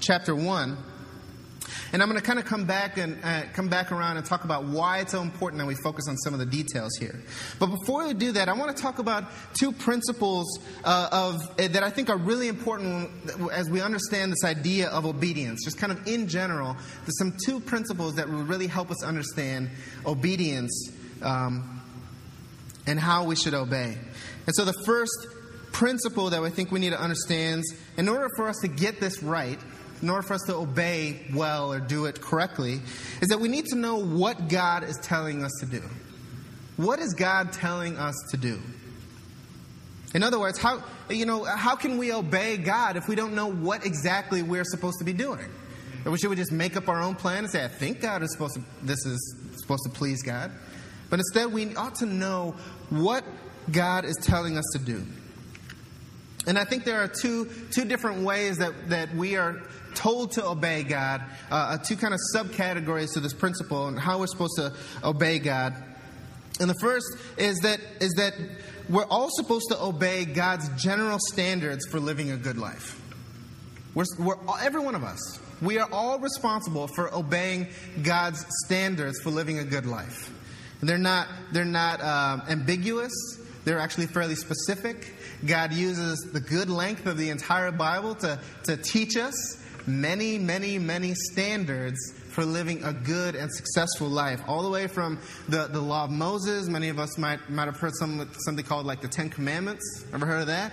[0.00, 0.76] chapter 1.
[1.92, 4.44] And I'm going to kind of come back and uh, come back around and talk
[4.44, 7.22] about why it's so important that we focus on some of the details here.
[7.58, 9.24] But before we do that, I want to talk about
[9.58, 13.10] two principles uh, of uh, that I think are really important
[13.52, 15.64] as we understand this idea of obedience.
[15.64, 19.68] Just kind of in general, there's some two principles that will really help us understand
[20.06, 20.90] obedience.
[21.20, 21.81] Um,
[22.86, 23.96] and how we should obey.
[24.46, 25.26] And so, the first
[25.72, 27.64] principle that I think we need to understand
[27.96, 29.58] in order for us to get this right,
[30.02, 32.80] in order for us to obey well or do it correctly,
[33.20, 35.82] is that we need to know what God is telling us to do.
[36.76, 38.60] What is God telling us to do?
[40.14, 43.50] In other words, how, you know, how can we obey God if we don't know
[43.50, 45.48] what exactly we're supposed to be doing?
[46.04, 48.32] Or should we just make up our own plan and say, I think God is
[48.32, 50.50] supposed to, this is supposed to please God?
[51.12, 52.54] But instead, we ought to know
[52.88, 53.22] what
[53.70, 55.04] God is telling us to do.
[56.46, 59.60] And I think there are two, two different ways that, that we are
[59.94, 61.20] told to obey God,
[61.50, 64.72] uh, uh, two kind of subcategories to this principle and how we're supposed to
[65.04, 65.74] obey God.
[66.60, 67.04] And the first
[67.36, 68.32] is that, is that
[68.88, 72.98] we're all supposed to obey God's general standards for living a good life.
[73.94, 77.68] We're, we're, every one of us, we are all responsible for obeying
[78.02, 80.31] God's standards for living a good life.
[80.82, 83.12] They're not, they're not uh, ambiguous,
[83.64, 85.14] they're actually fairly specific.
[85.46, 90.78] God uses the good length of the entire Bible to, to teach us many, many,
[90.78, 91.98] many standards
[92.30, 94.40] for living a good and successful life.
[94.48, 95.18] All the way from
[95.48, 96.68] the, the law of Moses.
[96.68, 100.04] Many of us might, might have heard some, something called like the Ten Commandments.
[100.12, 100.72] Ever heard of that?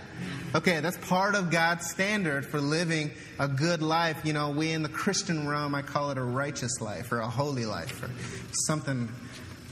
[0.55, 4.21] Okay, that's part of God's standard for living a good life.
[4.23, 7.29] You know, we in the Christian realm, I call it a righteous life or a
[7.29, 8.09] holy life or
[8.67, 9.09] something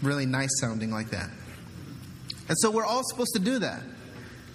[0.02, 1.30] really nice sounding like that.
[2.50, 3.82] And so we're all supposed to do that.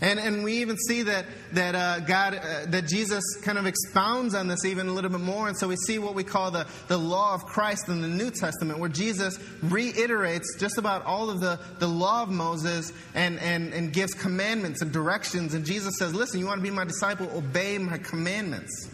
[0.03, 4.35] And, and we even see that, that uh, God, uh, that Jesus kind of expounds
[4.35, 5.47] on this even a little bit more.
[5.47, 8.33] And so we see what we call the, the law of Christ in the New
[8.33, 13.73] Testament, where Jesus reiterates just about all of the, the law of Moses and, and,
[13.73, 15.55] and gives commandments and directions.
[15.55, 17.31] And Jesus says, Listen, you want to be my disciple?
[17.33, 18.91] Obey my commandments.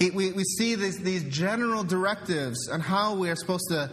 [0.00, 3.88] we, we see these, these general directives on how we are supposed to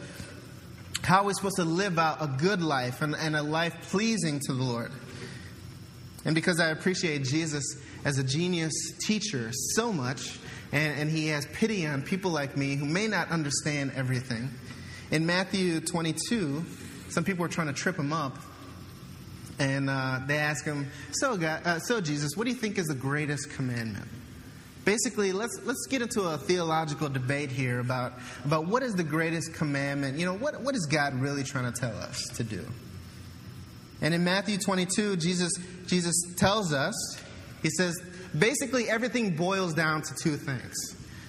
[1.08, 4.42] how are we're supposed to live out a good life and, and a life pleasing
[4.42, 4.92] to the Lord.
[6.26, 7.64] and because I appreciate Jesus
[8.04, 8.74] as a genius
[9.06, 10.38] teacher so much,
[10.74, 14.50] and, and he has pity on people like me who may not understand everything.
[15.10, 16.66] In Matthew 22,
[17.08, 18.38] some people were trying to trip him up,
[19.60, 22.88] and uh, they ask him, so, God, uh, so, Jesus, what do you think is
[22.88, 24.10] the greatest commandment?
[24.88, 28.14] Basically, let's, let's get into a theological debate here about,
[28.46, 30.18] about what is the greatest commandment.
[30.18, 32.66] You know, what, what is God really trying to tell us to do?
[34.00, 35.52] And in Matthew 22, Jesus,
[35.88, 36.96] Jesus tells us,
[37.62, 38.00] he says,
[38.40, 40.74] basically everything boils down to two things.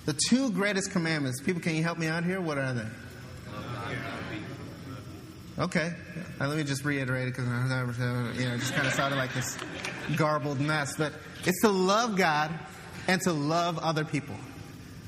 [0.07, 1.42] The two greatest commandments.
[1.42, 2.40] People, can you help me out here?
[2.40, 2.87] What are they?
[5.59, 5.92] Okay,
[6.40, 7.49] uh, let me just reiterate it because
[8.38, 9.59] you know, it just kind of sounded like this
[10.14, 10.97] garbled mess.
[10.97, 11.12] But
[11.44, 12.57] it's to love God
[13.09, 14.37] and to love other people.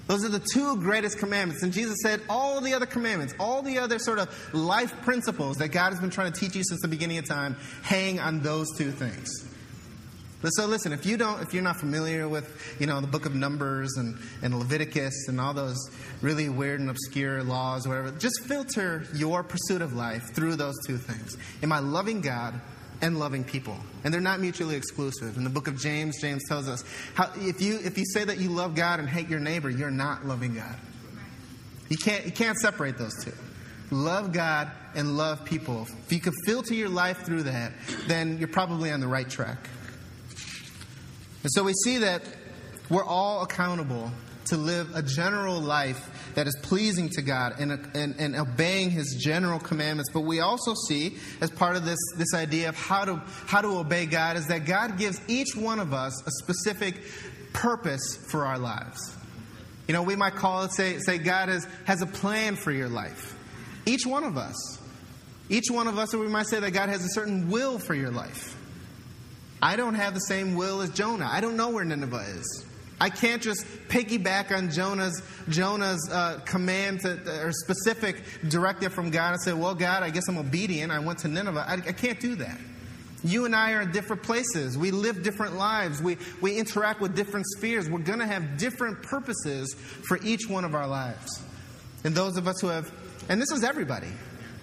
[0.09, 1.63] Those are the two greatest commandments.
[1.63, 5.69] And Jesus said all the other commandments, all the other sort of life principles that
[5.69, 8.67] God has been trying to teach you since the beginning of time hang on those
[8.77, 9.31] two things.
[10.43, 13.35] So listen, if you don't, if you're not familiar with, you know, the book of
[13.35, 15.79] Numbers and, and Leviticus and all those
[16.23, 20.75] really weird and obscure laws or whatever, just filter your pursuit of life through those
[20.87, 21.37] two things.
[21.63, 22.59] Am I loving God
[23.03, 23.77] and loving people?
[24.05, 25.37] And they're not mutually exclusive.
[25.37, 26.85] In the book of James, James tells us
[27.15, 29.91] how if you if you say that you love God and hate your neighbor, you're
[29.91, 30.77] not loving God.
[31.89, 33.33] You can't you can't separate those two.
[33.91, 35.87] Love God and love people.
[36.07, 37.73] If you can filter your life through that,
[38.07, 39.69] then you're probably on the right track.
[41.43, 42.23] And so we see that
[42.89, 44.13] we're all accountable
[44.51, 49.17] to live a general life that is pleasing to God and, and, and, obeying His
[49.19, 50.11] general commandments.
[50.13, 53.79] But we also see, as part of this, this idea of how to, how to
[53.79, 57.03] obey God, is that God gives each one of us a specific
[57.53, 59.17] purpose for our lives.
[59.89, 62.89] You know, we might call it, say, say God has, has a plan for your
[62.89, 63.37] life.
[63.87, 64.79] Each one of us.
[65.49, 67.95] Each one of us, or we might say that God has a certain will for
[67.95, 68.57] your life.
[69.61, 71.29] I don't have the same will as Jonah.
[71.31, 72.67] I don't know where Nineveh is.
[73.01, 79.33] I can't just piggyback on Jonah's Jonah's uh, command to, or specific directive from God
[79.33, 80.93] and say, "Well, God, I guess I'm obedient.
[80.93, 82.59] I went to Nineveh." I, I can't do that.
[83.23, 84.79] You and I are in different places.
[84.79, 86.01] We live different lives.
[86.01, 87.89] We, we interact with different spheres.
[87.89, 91.43] We're going to have different purposes for each one of our lives.
[92.05, 92.91] And those of us who have,
[93.29, 94.09] and this is everybody.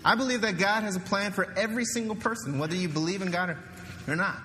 [0.04, 3.30] I believe that God has a plan for every single person, whether you believe in
[3.30, 3.60] God or,
[4.08, 4.38] or not.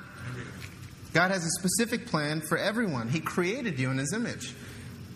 [1.12, 3.08] God has a specific plan for everyone.
[3.08, 4.54] He created you in His image.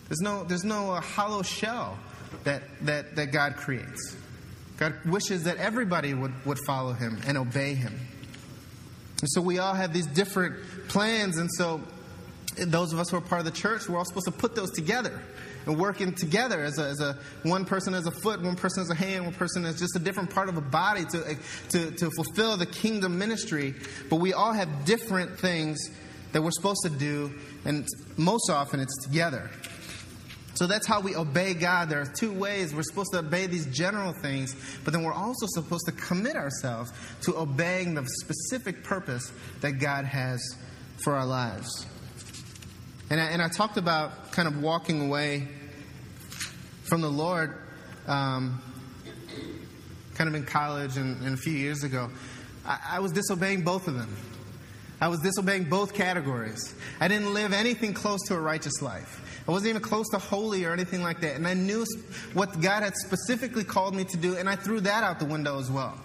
[0.07, 1.97] There's no, there's no uh, hollow shell
[2.43, 4.15] that, that, that God creates.
[4.77, 7.99] God wishes that everybody would, would follow Him and obey Him.
[9.21, 10.55] And so we all have these different
[10.87, 11.81] plans, and so
[12.55, 14.71] those of us who are part of the church, we're all supposed to put those
[14.71, 15.21] together
[15.67, 18.89] and working together as a, as a one person as a foot, one person as
[18.89, 21.35] a hand, one person as just a different part of a body to, eh,
[21.69, 23.75] to, to fulfill the kingdom ministry.
[24.09, 25.89] But we all have different things
[26.31, 27.33] that we're supposed to do,
[27.65, 27.85] and
[28.17, 29.49] most often it's together.
[30.55, 31.89] So that's how we obey God.
[31.89, 32.73] There are two ways.
[32.73, 36.91] We're supposed to obey these general things, but then we're also supposed to commit ourselves
[37.21, 40.41] to obeying the specific purpose that God has
[41.03, 41.85] for our lives.
[43.09, 45.47] And I, and I talked about kind of walking away
[46.83, 47.55] from the Lord
[48.07, 48.61] um,
[50.15, 52.09] kind of in college and, and, a few years ago.
[52.65, 54.15] I, I was disobeying both of them.
[54.99, 56.73] I was disobeying both categories.
[56.99, 59.43] I didn't live anything close to a righteous life.
[59.47, 61.35] I wasn't even close to holy or anything like that.
[61.35, 61.85] And I knew
[62.33, 65.59] what God had specifically called me to do, and I threw that out the window
[65.59, 65.97] as well.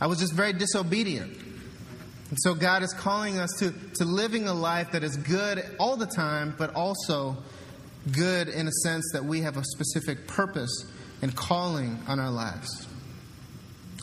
[0.00, 1.36] I was just very disobedient.
[2.30, 5.96] And so God is calling us to, to living a life that is good all
[5.96, 7.36] the time, but also
[8.12, 10.90] good in a sense that we have a specific purpose
[11.22, 12.86] and calling on our lives.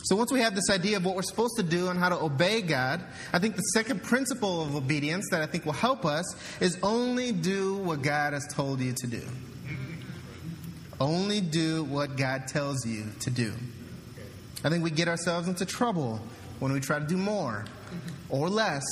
[0.04, 2.20] So once we have this idea of what we're supposed to do and how to
[2.20, 6.24] obey God, I think the second principle of obedience that I think will help us
[6.60, 9.22] is only do what God has told you to do.
[11.00, 13.52] Only do what God tells you to do.
[14.64, 16.20] I think we get ourselves into trouble
[16.60, 17.64] when we try to do more
[18.28, 18.84] or less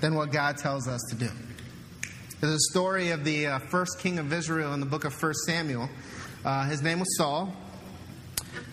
[0.00, 1.30] than what God tells us to do.
[2.40, 5.34] There's a story of the uh, first king of Israel in the book of 1
[5.46, 5.88] Samuel.
[6.44, 7.52] Uh, his name was Saul.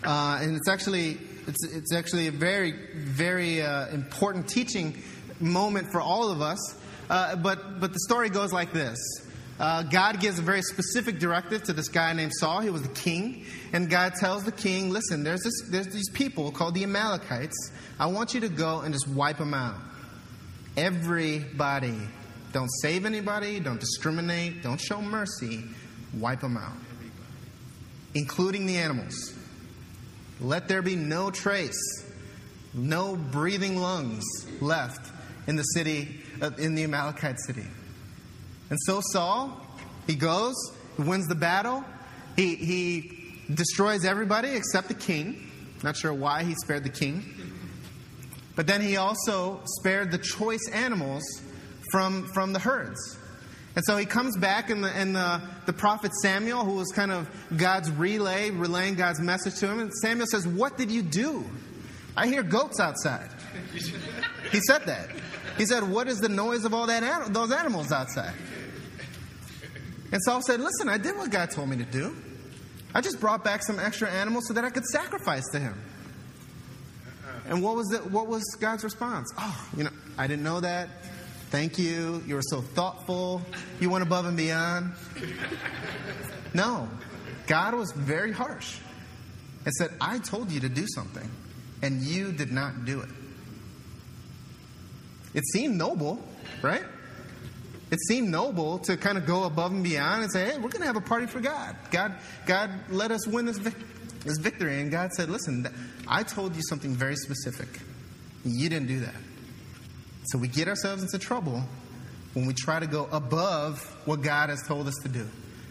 [0.04, 5.02] Uh, and it's actually, it's, it's actually a very, very uh, important teaching
[5.40, 6.78] moment for all of us.
[7.10, 8.98] Uh, but, but the story goes like this.
[9.58, 12.60] Uh, God gives a very specific directive to this guy named Saul.
[12.60, 13.46] He was the king.
[13.72, 17.72] And God tells the king, listen, there's, this, there's these people called the Amalekites.
[17.98, 19.76] I want you to go and just wipe them out.
[20.76, 21.98] Everybody.
[22.52, 23.60] Don't save anybody.
[23.60, 24.62] Don't discriminate.
[24.62, 25.64] Don't show mercy.
[26.14, 26.76] Wipe them out,
[28.14, 29.34] including the animals.
[30.40, 32.04] Let there be no trace,
[32.72, 34.24] no breathing lungs
[34.60, 35.12] left
[35.46, 37.66] in the city uh, in the Amalekite city.
[38.70, 39.60] And so Saul,
[40.06, 40.54] he goes,
[40.96, 41.84] he wins the battle,
[42.36, 43.18] he, he
[43.52, 45.50] destroys everybody except the king.
[45.82, 47.24] Not sure why he spared the king.
[48.56, 51.22] But then he also spared the choice animals
[51.90, 53.18] from, from the herds.
[53.76, 57.12] And so he comes back, and, the, and the, the prophet Samuel, who was kind
[57.12, 61.44] of God's relay, relaying God's message to him, and Samuel says, What did you do?
[62.16, 63.28] I hear goats outside.
[64.50, 65.10] He said that.
[65.58, 68.32] He said, What is the noise of all that those animals outside?
[70.12, 72.16] And Saul said, Listen, I did what God told me to do.
[72.94, 75.74] I just brought back some extra animals so that I could sacrifice to him.
[75.74, 77.52] Uh-uh.
[77.52, 79.32] And what was, the, what was God's response?
[79.38, 80.88] Oh, you know, I didn't know that.
[81.50, 82.22] Thank you.
[82.26, 83.42] You were so thoughtful.
[83.80, 84.92] You went above and beyond.
[86.54, 86.88] No.
[87.46, 88.78] God was very harsh
[89.66, 91.28] and said, I told you to do something,
[91.82, 93.10] and you did not do it.
[95.34, 96.18] It seemed noble,
[96.62, 96.84] right?
[97.90, 100.80] It seemed noble to kind of go above and beyond and say, hey, we're going
[100.80, 101.76] to have a party for God.
[101.90, 102.14] God,
[102.44, 104.80] God let us win this, this victory.
[104.80, 105.66] And God said, listen,
[106.08, 107.68] I told you something very specific.
[108.44, 109.14] You didn't do that.
[110.26, 111.62] So we get ourselves into trouble
[112.34, 115.26] when we try to go above what God has told us to do.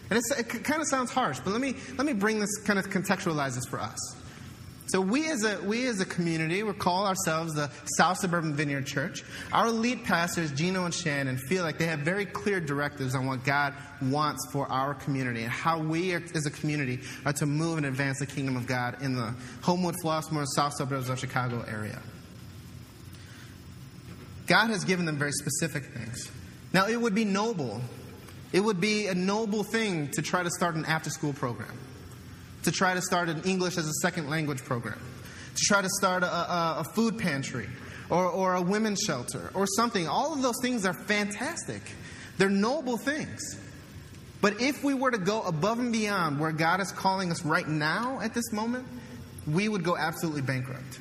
[0.08, 2.88] And it kind of sounds harsh, but let me, let me bring this, kind of
[2.88, 3.98] contextualize this for us.
[4.86, 8.86] So we as a we as a community, we call ourselves the South Suburban Vineyard
[8.86, 9.24] Church.
[9.52, 13.44] Our lead pastors, Gino and Shannon, feel like they have very clear directives on what
[13.44, 17.86] God wants for our community and how we as a community are to move and
[17.86, 22.00] advance the kingdom of God in the Homewood, Flossmoor, South suburbs of Chicago area.
[24.46, 26.30] God has given them very specific things.
[26.72, 27.80] Now, it would be noble.
[28.52, 31.76] It would be a noble thing to try to start an after school program,
[32.66, 35.00] to try to start an English as a second language program,
[35.54, 37.68] to try to start a, a, a food pantry
[38.10, 40.08] or, or a women's shelter or something.
[40.08, 41.82] All of those things are fantastic,
[42.38, 43.40] they're noble things.
[44.40, 47.66] But if we were to go above and beyond where God is calling us right
[47.66, 48.86] now at this moment,
[49.46, 50.98] we would go absolutely bankrupt.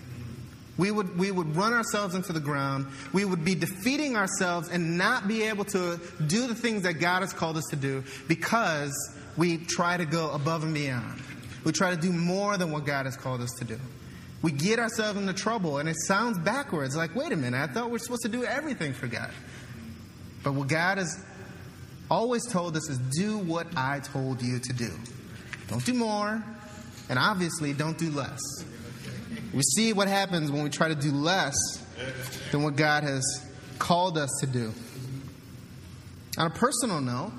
[0.77, 2.87] We would, we would run ourselves into the ground.
[3.13, 7.21] We would be defeating ourselves and not be able to do the things that God
[7.21, 8.93] has called us to do because
[9.37, 11.21] we try to go above and beyond.
[11.65, 13.79] We try to do more than what God has called us to do.
[14.41, 17.85] We get ourselves into trouble, and it sounds backwards like, wait a minute, I thought
[17.85, 19.31] we we're supposed to do everything for God.
[20.43, 21.25] But what God has
[22.09, 24.91] always told us is do what I told you to do.
[25.67, 26.43] Don't do more,
[27.09, 28.39] and obviously, don't do less.
[29.51, 31.55] We see what happens when we try to do less
[32.51, 33.23] than what God has
[33.79, 34.71] called us to do.
[36.37, 37.31] On a personal note,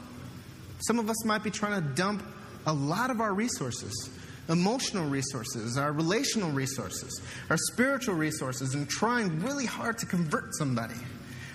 [0.80, 2.24] some of us might be trying to dump
[2.66, 4.10] a lot of our resources
[4.48, 7.20] emotional resources, our relational resources,
[7.50, 10.94] our spiritual resources, and trying really hard to convert somebody.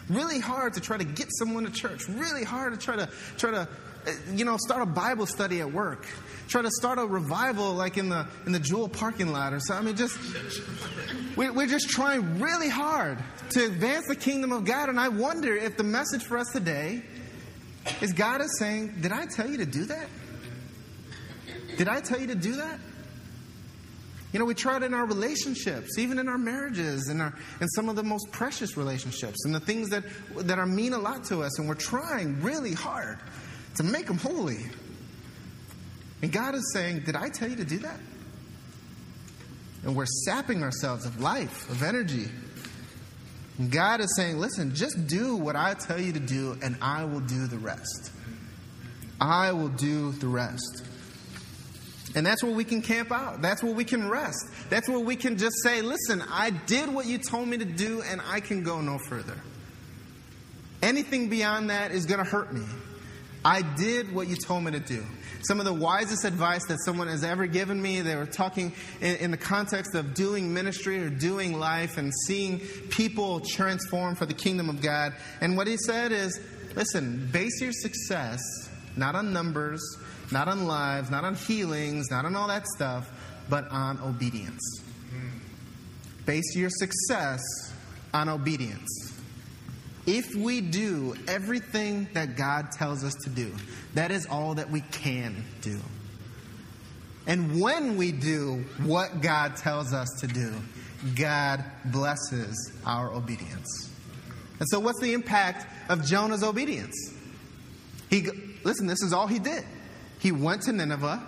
[0.10, 2.08] Really hard to try to get someone to church.
[2.10, 3.68] Really hard to try to try to
[4.06, 6.08] uh, you know, start a Bible study at work.
[6.48, 9.86] Try to start a revival like in the in the Jewel parking lot or something.
[9.86, 10.18] I mean, just
[11.38, 13.20] we're just trying really hard
[13.52, 14.90] to advance the kingdom of God.
[14.90, 17.04] And I wonder if the message for us today
[18.02, 20.08] is God is saying, "Did I tell you to do that?
[21.78, 22.80] Did I tell you to do that?"
[24.34, 27.68] You know, we try it in our relationships, even in our marriages, and our in
[27.70, 30.04] some of the most precious relationships, and the things that
[30.36, 33.20] that are mean a lot to us, and we're trying really hard
[33.76, 34.66] to make them holy.
[36.22, 38.00] And God is saying, Did I tell you to do that?
[39.84, 42.28] And we're sapping ourselves of life, of energy.
[43.58, 47.06] And God is saying, Listen, just do what I tell you to do, and I
[47.06, 48.12] will do the rest.
[49.20, 50.86] I will do the rest.
[52.16, 53.42] And that's where we can camp out.
[53.42, 54.46] That's where we can rest.
[54.70, 58.02] That's where we can just say, Listen, I did what you told me to do,
[58.02, 59.38] and I can go no further.
[60.82, 62.66] Anything beyond that is going to hurt me.
[63.46, 65.04] I did what you told me to do.
[65.44, 69.16] Some of the wisest advice that someone has ever given me, they were talking in,
[69.16, 72.60] in, the context of doing ministry or doing life and seeing
[72.90, 75.14] people transform for the kingdom of God.
[75.40, 76.40] And what he said is
[76.76, 78.40] listen, base your success
[78.96, 79.82] not on numbers,
[80.32, 83.10] not on lives, not on healings, not on all that stuff,
[83.50, 84.82] but on obedience.
[86.26, 87.42] Base your success
[88.14, 89.12] on obedience.
[90.06, 93.54] If we do everything that God tells us to do,
[93.94, 95.80] that is all that we can do.
[97.28, 100.54] And when we do what God tells us to do,
[101.16, 103.90] God blesses our obedience.
[104.60, 106.96] And so, what's the impact of Jonah's obedience?
[108.10, 108.28] He,
[108.64, 109.64] listen, this is all he did.
[110.22, 111.22] He went to Nineveh.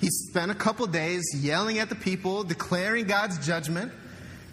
[0.00, 3.92] He spent a couple days yelling at the people, declaring God's judgment.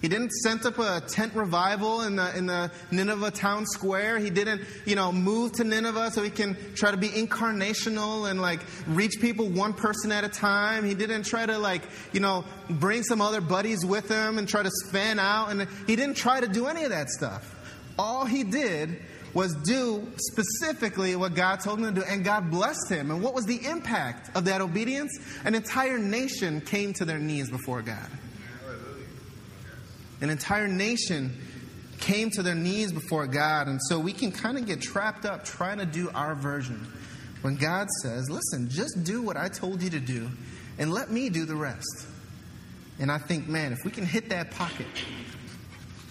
[0.02, 4.20] He didn't set up a tent revival in the, in the Nineveh town square.
[4.20, 8.42] He didn't, you know, move to Nineveh so he can try to be incarnational and
[8.42, 10.84] like reach people one person at a time.
[10.84, 11.82] He didn't try to like,
[12.12, 15.50] you know, bring some other buddies with him and try to span out.
[15.50, 17.56] And he didn't try to do any of that stuff.
[17.98, 19.02] All he did
[19.34, 23.12] was do specifically what God told him to do, and God blessed him.
[23.12, 25.18] And what was the impact of that obedience?
[25.44, 28.10] An entire nation came to their knees before God.
[30.22, 31.40] An entire nation
[32.00, 33.68] came to their knees before God.
[33.68, 36.88] And so we can kind of get trapped up trying to do our version
[37.42, 40.30] when God says, listen, just do what I told you to do
[40.80, 42.08] and let me do the rest.
[43.00, 44.88] And I think, man, if we can hit that pocket,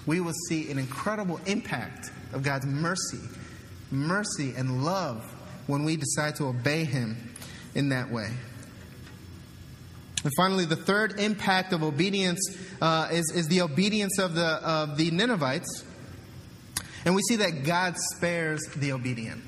[0.07, 3.20] we will see an incredible impact of God's mercy,
[3.91, 5.24] mercy and love
[5.66, 7.35] when we decide to obey Him
[7.74, 8.31] in that way.
[10.24, 12.41] And finally, the third impact of obedience
[12.81, 15.85] uh, is, is the obedience of the, of the Ninevites.
[17.05, 19.43] And we see that God spares the obedient.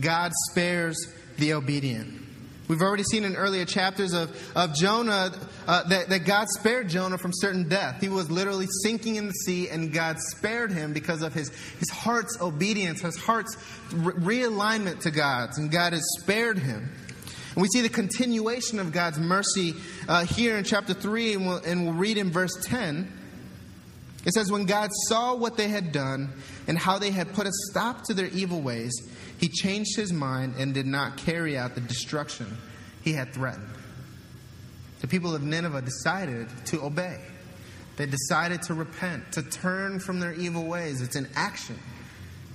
[0.00, 0.96] God spares
[1.38, 2.27] the obedient.
[2.68, 5.32] We've already seen in earlier chapters of, of Jonah
[5.66, 8.02] uh, that, that God spared Jonah from certain death.
[8.02, 11.48] He was literally sinking in the sea, and God spared him because of his,
[11.78, 13.56] his heart's obedience, his heart's
[13.90, 16.92] re- realignment to God's, and God has spared him.
[17.54, 19.74] And we see the continuation of God's mercy
[20.06, 23.10] uh, here in chapter 3, and we'll, and we'll read in verse 10.
[24.26, 26.34] It says, When God saw what they had done
[26.66, 28.92] and how they had put a stop to their evil ways,
[29.38, 32.56] he changed his mind and did not carry out the destruction
[33.02, 33.70] he had threatened.
[35.00, 37.20] The people of Nineveh decided to obey.
[37.96, 41.00] They decided to repent, to turn from their evil ways.
[41.00, 41.78] It's an action.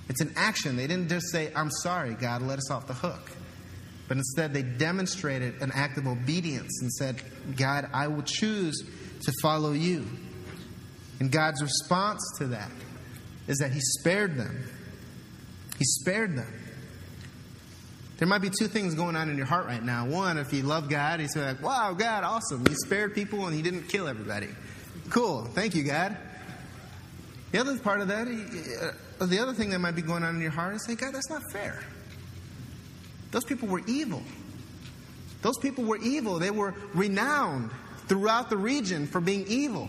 [0.08, 0.76] It's an action.
[0.76, 3.30] They didn't just say, I'm sorry, God, let us off the hook.
[4.06, 7.22] But instead, they demonstrated an act of obedience and said,
[7.56, 8.82] God, I will choose
[9.22, 10.06] to follow you.
[11.20, 12.70] And God's response to that
[13.46, 14.68] is that He spared them.
[15.78, 16.63] He spared them.
[18.18, 20.06] There might be two things going on in your heart right now.
[20.06, 22.64] One, if you love God, He's like, wow, God, awesome.
[22.68, 24.48] You spared people and you didn't kill everybody.
[25.10, 25.44] Cool.
[25.46, 26.16] Thank you, God.
[27.52, 28.26] The other part of that,
[29.20, 31.14] uh, the other thing that might be going on in your heart is say, God,
[31.14, 31.80] that's not fair.
[33.30, 34.22] Those people were evil.
[35.42, 36.38] Those people were evil.
[36.38, 37.70] They were renowned
[38.06, 39.88] throughout the region for being evil.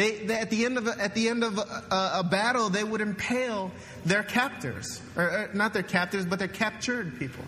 [0.00, 2.82] They, they, at the end of a, at the end of a, a, battle, they
[2.82, 3.70] would impale
[4.06, 7.44] their captors, or, or not their captors, but their captured people.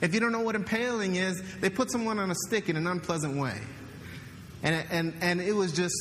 [0.00, 2.86] If you don't know what impaling is, they put someone on a stick in an
[2.86, 3.60] unpleasant way,
[4.62, 5.94] and and and it was just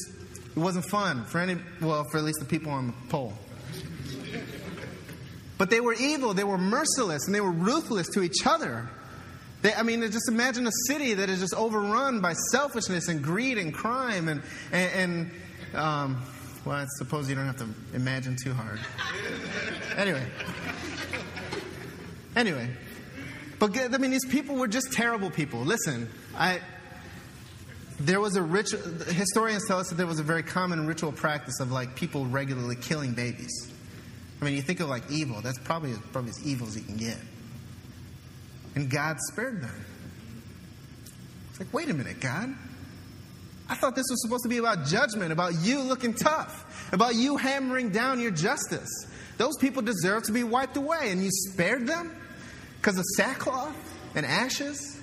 [0.55, 3.33] it wasn't fun for any well for at least the people on the pole.
[5.57, 8.87] But they were evil, they were merciless, and they were ruthless to each other.
[9.63, 13.57] They, I mean, just imagine a city that is just overrun by selfishness and greed
[13.57, 14.41] and crime and,
[14.71, 15.31] and, and
[15.75, 16.21] um,
[16.65, 18.79] well, I suppose you don't have to imagine too hard.
[19.95, 20.25] Anyway.
[22.35, 22.69] Anyway.
[23.59, 25.61] But, I mean, these people were just terrible people.
[25.61, 26.61] Listen, I,
[27.99, 31.59] there was a rich, historians tell us that there was a very common ritual practice
[31.59, 33.71] of like people regularly killing babies.
[34.41, 36.97] I mean, you think of like evil, that's probably, probably as evil as you can
[36.97, 37.17] get.
[38.75, 39.85] And God spared them.
[41.49, 42.55] It's like, wait a minute, God.
[43.69, 47.37] I thought this was supposed to be about judgment, about you looking tough, about you
[47.37, 48.89] hammering down your justice.
[49.37, 52.15] Those people deserve to be wiped away, and you spared them
[52.77, 53.75] because of sackcloth
[54.15, 54.99] and ashes?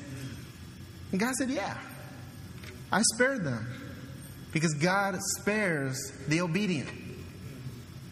[1.12, 1.76] And God said, Yeah,
[2.90, 3.66] I spared them
[4.52, 6.88] because God spares the obedient.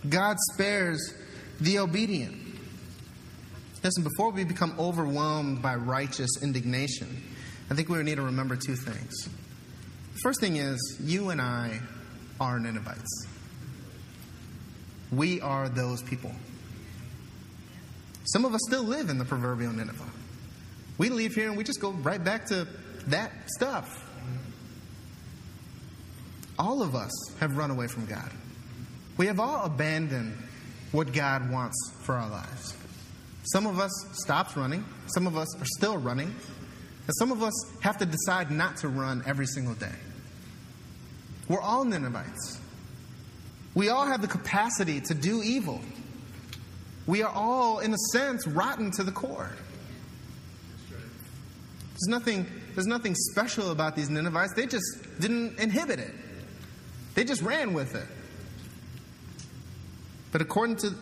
[0.09, 1.15] God spares
[1.61, 2.41] the obedient.
[3.83, 7.23] Listen, before we become overwhelmed by righteous indignation,
[7.71, 9.29] I think we need to remember two things.
[10.23, 11.81] First thing is, you and I
[12.41, 13.27] are Ninevites.
[15.13, 16.33] We are those people.
[18.27, 20.03] Some of us still live in the proverbial Nineveh.
[20.99, 22.67] We leave here and we just go right back to
[23.09, 24.01] that stuff.
[26.59, 28.31] All of us have run away from God.
[29.17, 30.37] We have all abandoned
[30.93, 32.75] what God wants for our lives.
[33.53, 34.85] Some of us stopped running,
[35.15, 36.35] some of us are still running,
[37.07, 39.93] and some of us have to decide not to run every single day.
[41.49, 42.59] We're all Ninevites.
[43.75, 45.81] We all have the capacity to do evil.
[47.07, 49.51] We are all, in a sense, rotten to the core.
[50.89, 54.55] There's nothing, there's nothing special about these Ninevites.
[54.55, 56.15] They just didn't inhibit it,
[57.15, 58.07] they just ran with it.
[60.33, 60.93] But according to.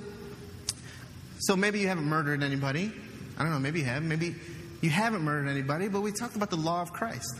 [1.38, 2.92] So maybe you haven't murdered anybody.
[3.38, 4.02] I don't know, maybe you have.
[4.02, 4.34] Maybe
[4.82, 7.38] you haven't murdered anybody, but we talked about the law of Christ.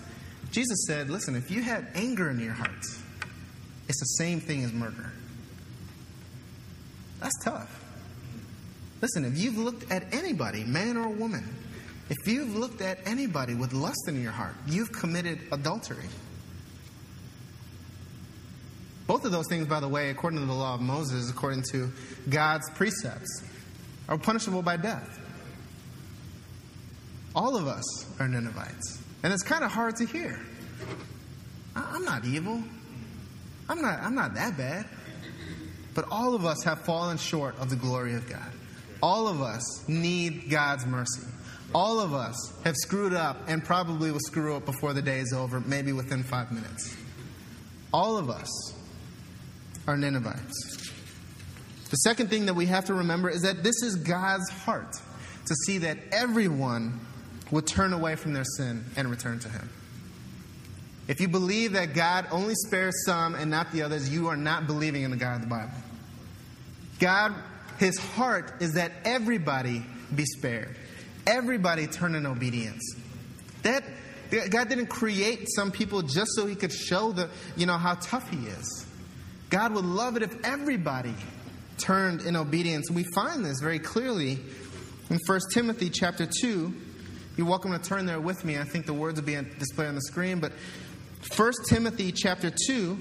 [0.51, 3.03] Jesus said, listen, if you had anger in your hearts,
[3.88, 5.12] it's the same thing as murder.
[7.20, 7.84] That's tough.
[9.01, 11.45] Listen, if you've looked at anybody, man or woman,
[12.09, 16.05] if you've looked at anybody with lust in your heart, you've committed adultery.
[19.07, 21.90] Both of those things, by the way, according to the law of Moses, according to
[22.28, 23.43] God's precepts,
[24.09, 25.18] are punishable by death.
[27.35, 29.03] All of us are Ninevites.
[29.22, 30.39] And it's kind of hard to hear.
[31.74, 32.62] I'm not evil.
[33.68, 34.87] I'm not, I'm not that bad.
[35.95, 38.53] But all of us have fallen short of the glory of God.
[39.03, 41.22] All of us need God's mercy.
[41.74, 45.33] All of us have screwed up and probably will screw up before the day is
[45.33, 46.95] over, maybe within five minutes.
[47.93, 48.74] All of us
[49.87, 50.91] are Ninevites.
[51.91, 54.97] The second thing that we have to remember is that this is God's heart
[55.47, 57.01] to see that everyone
[57.53, 59.70] would turn away from their sin and return to Him.
[61.07, 64.66] If you believe that God only spares some and not the others, you are not
[64.66, 65.74] believing in the God of the Bible.
[66.98, 67.34] God,
[67.78, 69.84] His heart is that everybody
[70.14, 70.76] be spared,
[71.26, 72.96] everybody turn in obedience.
[73.62, 73.84] That
[74.50, 78.28] God didn't create some people just so He could show the, you know, how tough
[78.30, 78.86] He is.
[79.50, 81.14] God would love it if everybody
[81.76, 82.90] turned in obedience.
[82.90, 84.38] We find this very clearly
[85.11, 86.74] in 1 Timothy chapter 2.
[87.35, 88.59] You're welcome to turn there with me.
[88.59, 90.39] I think the words will be displayed on the screen.
[90.39, 90.53] But
[91.35, 92.99] 1 Timothy chapter 2,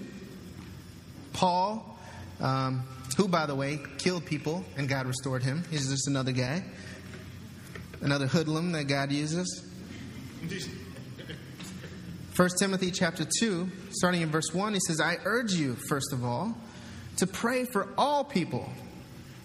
[1.34, 2.00] Paul,
[2.40, 2.84] um,
[3.18, 5.66] who, by the way, killed people and God restored him.
[5.70, 6.64] He's just another guy,
[8.00, 9.68] another hoodlum that God uses.
[12.38, 16.24] 1 Timothy chapter 2, starting in verse 1, he says, I urge you, first of
[16.24, 16.56] all,
[17.18, 18.70] to pray for all people.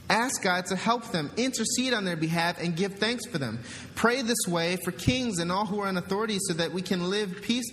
[0.09, 3.59] Ask God to help them, intercede on their behalf, and give thanks for them.
[3.97, 7.11] Pray this way for kings and all who are in authority so that we can
[7.11, 7.67] live peace,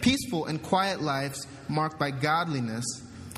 [0.00, 2.84] peaceful and quiet lives marked by godliness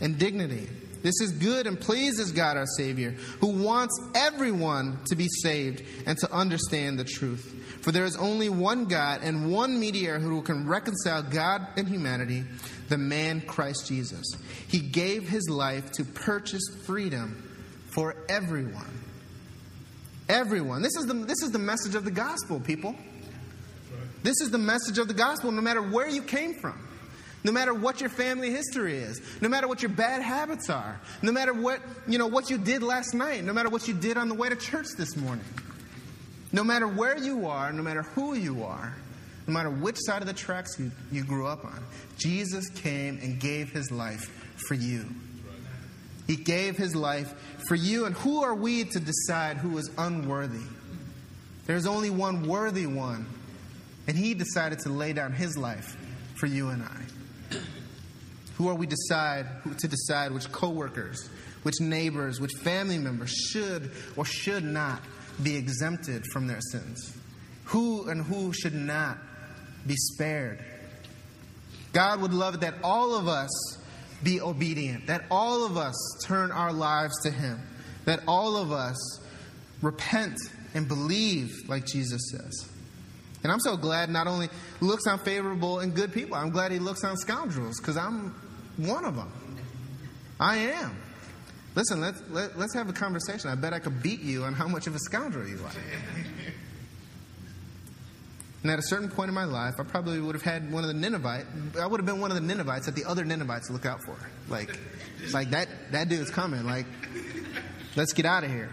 [0.02, 0.68] and dignity.
[1.02, 6.18] This is good and pleases God our Savior, who wants everyone to be saved and
[6.18, 7.56] to understand the truth.
[7.82, 12.44] For there is only one God and one mediator who can reconcile God and humanity,
[12.88, 14.26] the man Christ Jesus.
[14.68, 17.49] He gave his life to purchase freedom
[17.92, 18.86] for everyone.
[20.28, 20.82] Everyone.
[20.82, 22.94] This is the, this is the message of the gospel, people.
[24.22, 26.78] This is the message of the gospel, no matter where you came from.
[27.42, 31.32] No matter what your family history is, no matter what your bad habits are, no
[31.32, 34.28] matter what, you know, what you did last night, no matter what you did on
[34.28, 35.44] the way to church this morning.
[36.52, 38.94] No matter where you are, no matter who you are,
[39.46, 41.82] no matter which side of the tracks you, you grew up on,
[42.18, 44.28] Jesus came and gave his life
[44.68, 45.06] for you.
[46.30, 47.34] He gave his life
[47.66, 50.64] for you, and who are we to decide who is unworthy?
[51.66, 53.26] There's only one worthy one,
[54.06, 55.96] and he decided to lay down his life
[56.36, 57.56] for you and I.
[58.58, 61.28] Who are we decide to decide which coworkers,
[61.64, 65.02] which neighbors, which family members should or should not
[65.42, 67.12] be exempted from their sins?
[67.64, 69.18] Who and who should not
[69.84, 70.64] be spared?
[71.92, 73.50] God would love that all of us
[74.22, 75.94] be obedient, that all of us
[76.24, 77.60] turn our lives to Him,
[78.04, 79.20] that all of us
[79.82, 80.38] repent
[80.74, 82.68] and believe like Jesus says.
[83.42, 84.48] And I'm so glad not only
[84.80, 88.34] looks on favorable and good people, I'm glad He looks on scoundrels because I'm
[88.76, 89.32] one of them.
[90.38, 90.96] I am.
[91.74, 93.48] Listen, let's, let, us let us have a conversation.
[93.48, 95.70] I bet I could beat you on how much of a scoundrel you are.
[98.62, 100.88] and at a certain point in my life, I probably would have had one of
[100.88, 101.46] the Ninevites.
[101.80, 104.16] I would have been one of the Ninevites that the other Ninevites look out for.
[104.48, 104.78] Like,
[105.32, 106.64] like that, that dude's coming.
[106.64, 106.86] Like,
[107.96, 108.70] let's get out of here.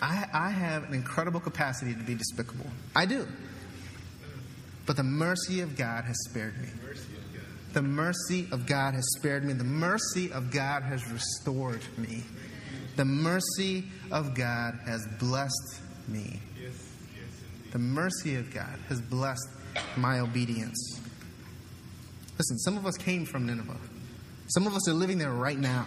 [0.00, 2.66] I, I have an incredible capacity to be despicable.
[2.96, 3.28] I do.
[4.86, 6.68] But the mercy of God has spared me.
[7.72, 9.52] The mercy of God has spared me.
[9.52, 12.24] The mercy of God has restored me.
[12.96, 16.40] The mercy of God has blessed me.
[17.72, 19.48] The mercy of God has blessed
[19.96, 21.00] my obedience.
[22.38, 23.76] Listen, some of us came from Nineveh.
[24.48, 25.86] Some of us are living there right now.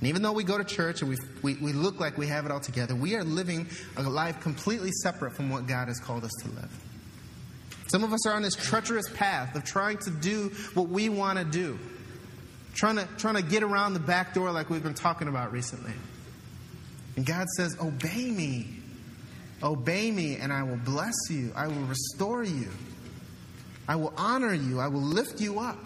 [0.00, 2.44] And even though we go to church and we, we, we look like we have
[2.44, 6.24] it all together, we are living a life completely separate from what God has called
[6.24, 6.82] us to live.
[7.86, 11.38] Some of us are on this treacherous path of trying to do what we want
[11.38, 11.78] to do,
[12.74, 15.92] trying to, trying to get around the back door like we've been talking about recently.
[17.16, 18.80] And God says, Obey me.
[19.62, 21.52] Obey me, and I will bless you.
[21.54, 22.68] I will restore you.
[23.88, 24.80] I will honor you.
[24.80, 25.78] I will lift you up.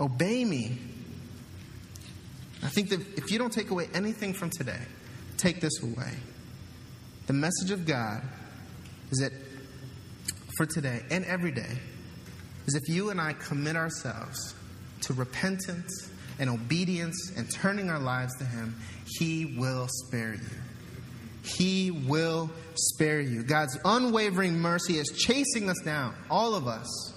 [0.00, 0.78] Obey me.
[2.62, 4.80] I think that if you don't take away anything from today,
[5.36, 6.12] take this away.
[7.26, 8.22] The message of God
[9.10, 9.32] is that
[10.56, 11.78] for today and every day
[12.66, 14.54] is if you and I commit ourselves
[15.02, 20.67] to repentance and obedience and turning our lives to Him, He will spare you.
[21.48, 23.42] He will spare you.
[23.42, 27.14] God's unwavering mercy is chasing us down, all of us.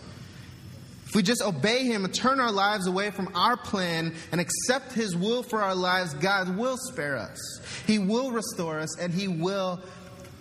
[1.08, 4.94] If we just obey Him and turn our lives away from our plan and accept
[4.94, 7.62] His will for our lives, God will spare us.
[7.86, 9.82] He will restore us and He will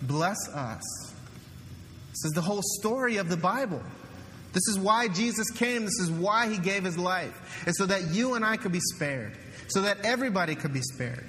[0.03, 0.81] bless us.
[2.11, 3.81] This is the whole story of the Bible.
[4.53, 5.83] This is why Jesus came.
[5.83, 7.63] This is why He gave His life.
[7.67, 9.37] It's so that you and I could be spared,
[9.67, 11.27] so that everybody could be spared.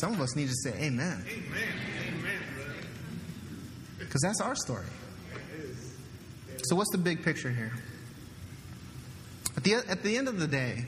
[0.00, 1.22] Some of us need to say amen.
[3.98, 4.86] Because that's our story.
[6.64, 7.72] So, what's the big picture here?
[9.58, 10.86] At the, at the end of the day,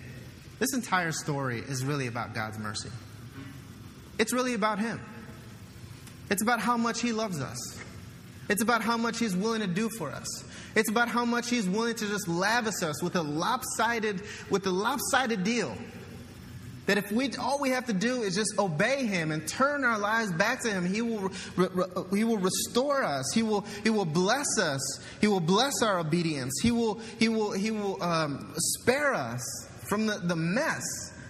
[0.58, 2.88] this entire story is really about God's mercy.
[4.18, 4.98] It's really about Him.
[6.30, 7.78] It's about how much He loves us.
[8.48, 10.26] It's about how much He's willing to do for us.
[10.74, 14.70] It's about how much He's willing to just lavish us with a lopsided, with a
[14.70, 15.76] lopsided deal.
[16.86, 19.98] That if we all we have to do is just obey Him and turn our
[19.98, 23.32] lives back to Him, He will re, re, He will restore us.
[23.32, 24.80] He will He will bless us.
[25.20, 26.58] He will bless our obedience.
[26.60, 29.42] He will He will He will um, spare us
[29.88, 30.82] from the, the mess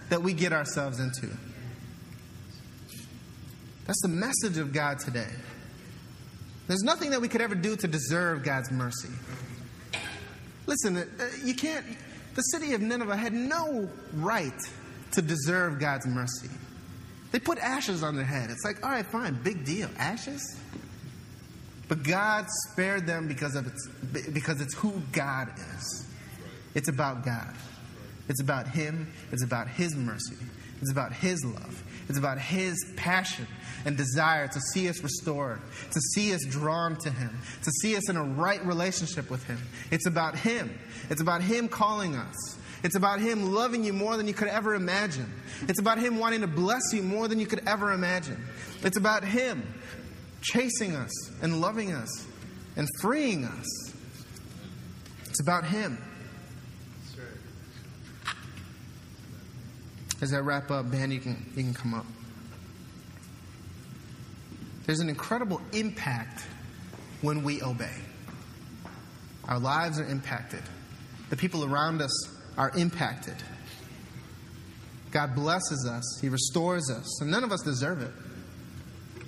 [0.09, 1.29] that we get ourselves into.
[3.85, 5.29] That's the message of God today.
[6.67, 9.09] There's nothing that we could ever do to deserve God's mercy.
[10.65, 11.85] Listen, uh, you can't.
[12.35, 14.59] The city of Nineveh had no right
[15.13, 16.49] to deserve God's mercy.
[17.31, 18.49] They put ashes on their head.
[18.51, 19.89] It's like, all right, fine, big deal.
[19.97, 20.59] Ashes?
[21.87, 23.87] But God spared them because of its
[24.31, 26.07] because it's who God is.
[26.75, 27.53] It's about God.
[28.29, 29.11] It's about Him.
[29.31, 30.35] It's about His mercy.
[30.81, 31.83] It's about His love.
[32.09, 33.47] It's about His passion
[33.85, 35.59] and desire to see us restored,
[35.91, 39.59] to see us drawn to Him, to see us in a right relationship with Him.
[39.91, 40.77] It's about Him.
[41.09, 42.57] It's about Him calling us.
[42.83, 45.31] It's about Him loving you more than you could ever imagine.
[45.67, 48.43] It's about Him wanting to bless you more than you could ever imagine.
[48.83, 49.63] It's about Him
[50.41, 51.11] chasing us
[51.41, 52.27] and loving us
[52.75, 53.93] and freeing us.
[55.25, 55.97] It's about Him.
[60.21, 62.05] As I wrap up, Ben, you can, you can come up.
[64.85, 66.45] There's an incredible impact
[67.21, 67.95] when we obey.
[69.45, 70.61] Our lives are impacted.
[71.29, 73.35] The people around us are impacted.
[75.11, 78.11] God blesses us, He restores us, and none of us deserve it.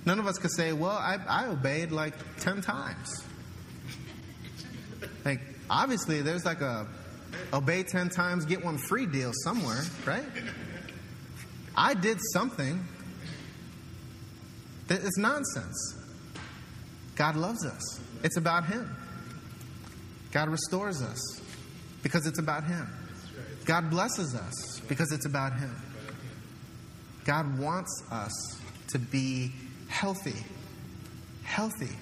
[0.04, 3.24] None of us could say, Well, I, I obeyed like 10 times.
[5.24, 6.86] Like, obviously, there's like a
[7.52, 10.24] obey 10 times, get one free deal somewhere, right?
[11.76, 12.82] I did something.
[14.88, 15.96] It's nonsense.
[17.16, 18.00] God loves us.
[18.22, 18.94] It's about Him.
[20.30, 21.40] God restores us
[22.02, 22.88] because it's about Him.
[23.66, 25.74] God blesses us because it's about Him.
[27.24, 28.32] God wants us
[28.88, 29.52] to be
[29.88, 30.44] healthy,
[31.42, 31.94] healthy,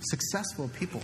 [0.00, 1.02] successful people.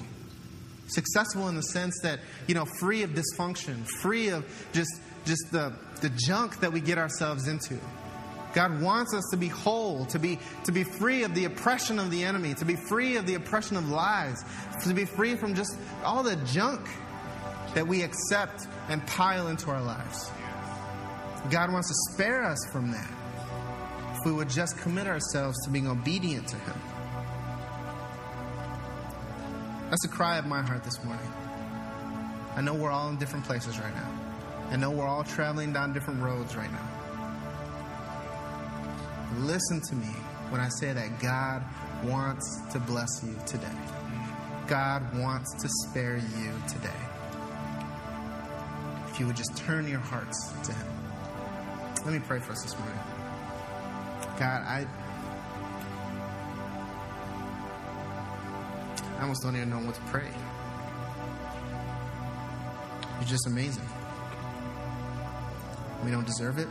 [0.88, 5.72] Successful in the sense that, you know, free of dysfunction, free of just, just the,
[6.00, 7.76] the junk that we get ourselves into.
[8.54, 12.12] God wants us to be whole, to be, to be free of the oppression of
[12.12, 14.44] the enemy, to be free of the oppression of lies,
[14.84, 16.88] to be free from just all the junk
[17.74, 20.30] that we accept and pile into our lives.
[21.50, 23.10] God wants to spare us from that
[24.14, 26.80] if we would just commit ourselves to being obedient to Him.
[29.90, 31.32] That's a cry of my heart this morning.
[32.56, 34.10] I know we're all in different places right now.
[34.70, 36.88] I know we're all traveling down different roads right now.
[39.38, 40.08] Listen to me
[40.48, 41.62] when I say that God
[42.02, 43.66] wants to bless you today.
[44.66, 47.15] God wants to spare you today.
[49.16, 50.86] If you would just turn your hearts to Him.
[52.04, 52.98] Let me pray for us this morning.
[54.38, 54.86] God, I.
[59.16, 60.28] I almost don't even know what to pray.
[63.14, 63.88] You're just amazing.
[66.04, 66.68] We don't deserve it.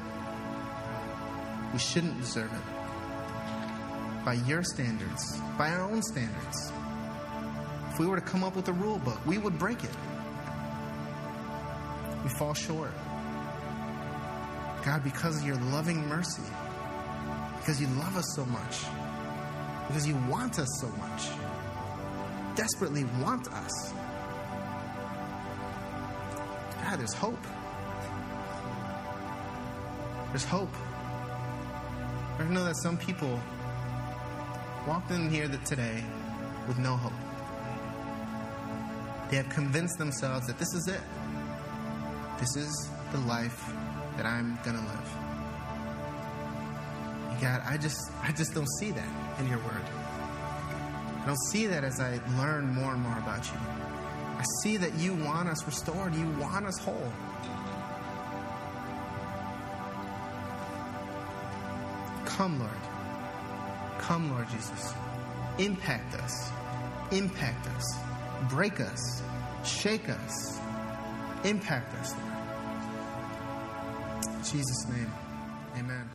[1.73, 4.23] We shouldn't deserve it.
[4.23, 6.71] By your standards, by our own standards.
[7.89, 9.89] If we were to come up with a rule book, we would break it.
[12.25, 12.91] We fall short.
[14.83, 16.41] God, because of your loving mercy,
[17.59, 18.79] because you love us so much,
[19.87, 21.27] because you want us so much,
[22.55, 23.93] desperately want us.
[26.83, 27.45] God, there's hope.
[30.29, 30.73] There's hope.
[32.39, 33.39] I know that some people
[34.87, 36.03] walked in here today
[36.67, 37.13] with no hope.
[39.29, 41.01] They have convinced themselves that this is it.
[42.39, 43.71] This is the life
[44.17, 45.25] that I'm going to live.
[47.41, 49.83] God, I just I just don't see that in your word.
[51.21, 53.59] I don't see that as I learn more and more about you.
[54.37, 57.11] I see that you want us restored, you want us whole.
[62.25, 62.71] Come, Lord.
[63.97, 64.93] Come, Lord Jesus.
[65.57, 66.51] Impact us.
[67.11, 67.97] Impact us.
[68.49, 69.23] Break us.
[69.63, 70.59] Shake us.
[71.45, 72.13] Impact us.
[74.25, 75.13] In Jesus' name,
[75.77, 76.14] amen.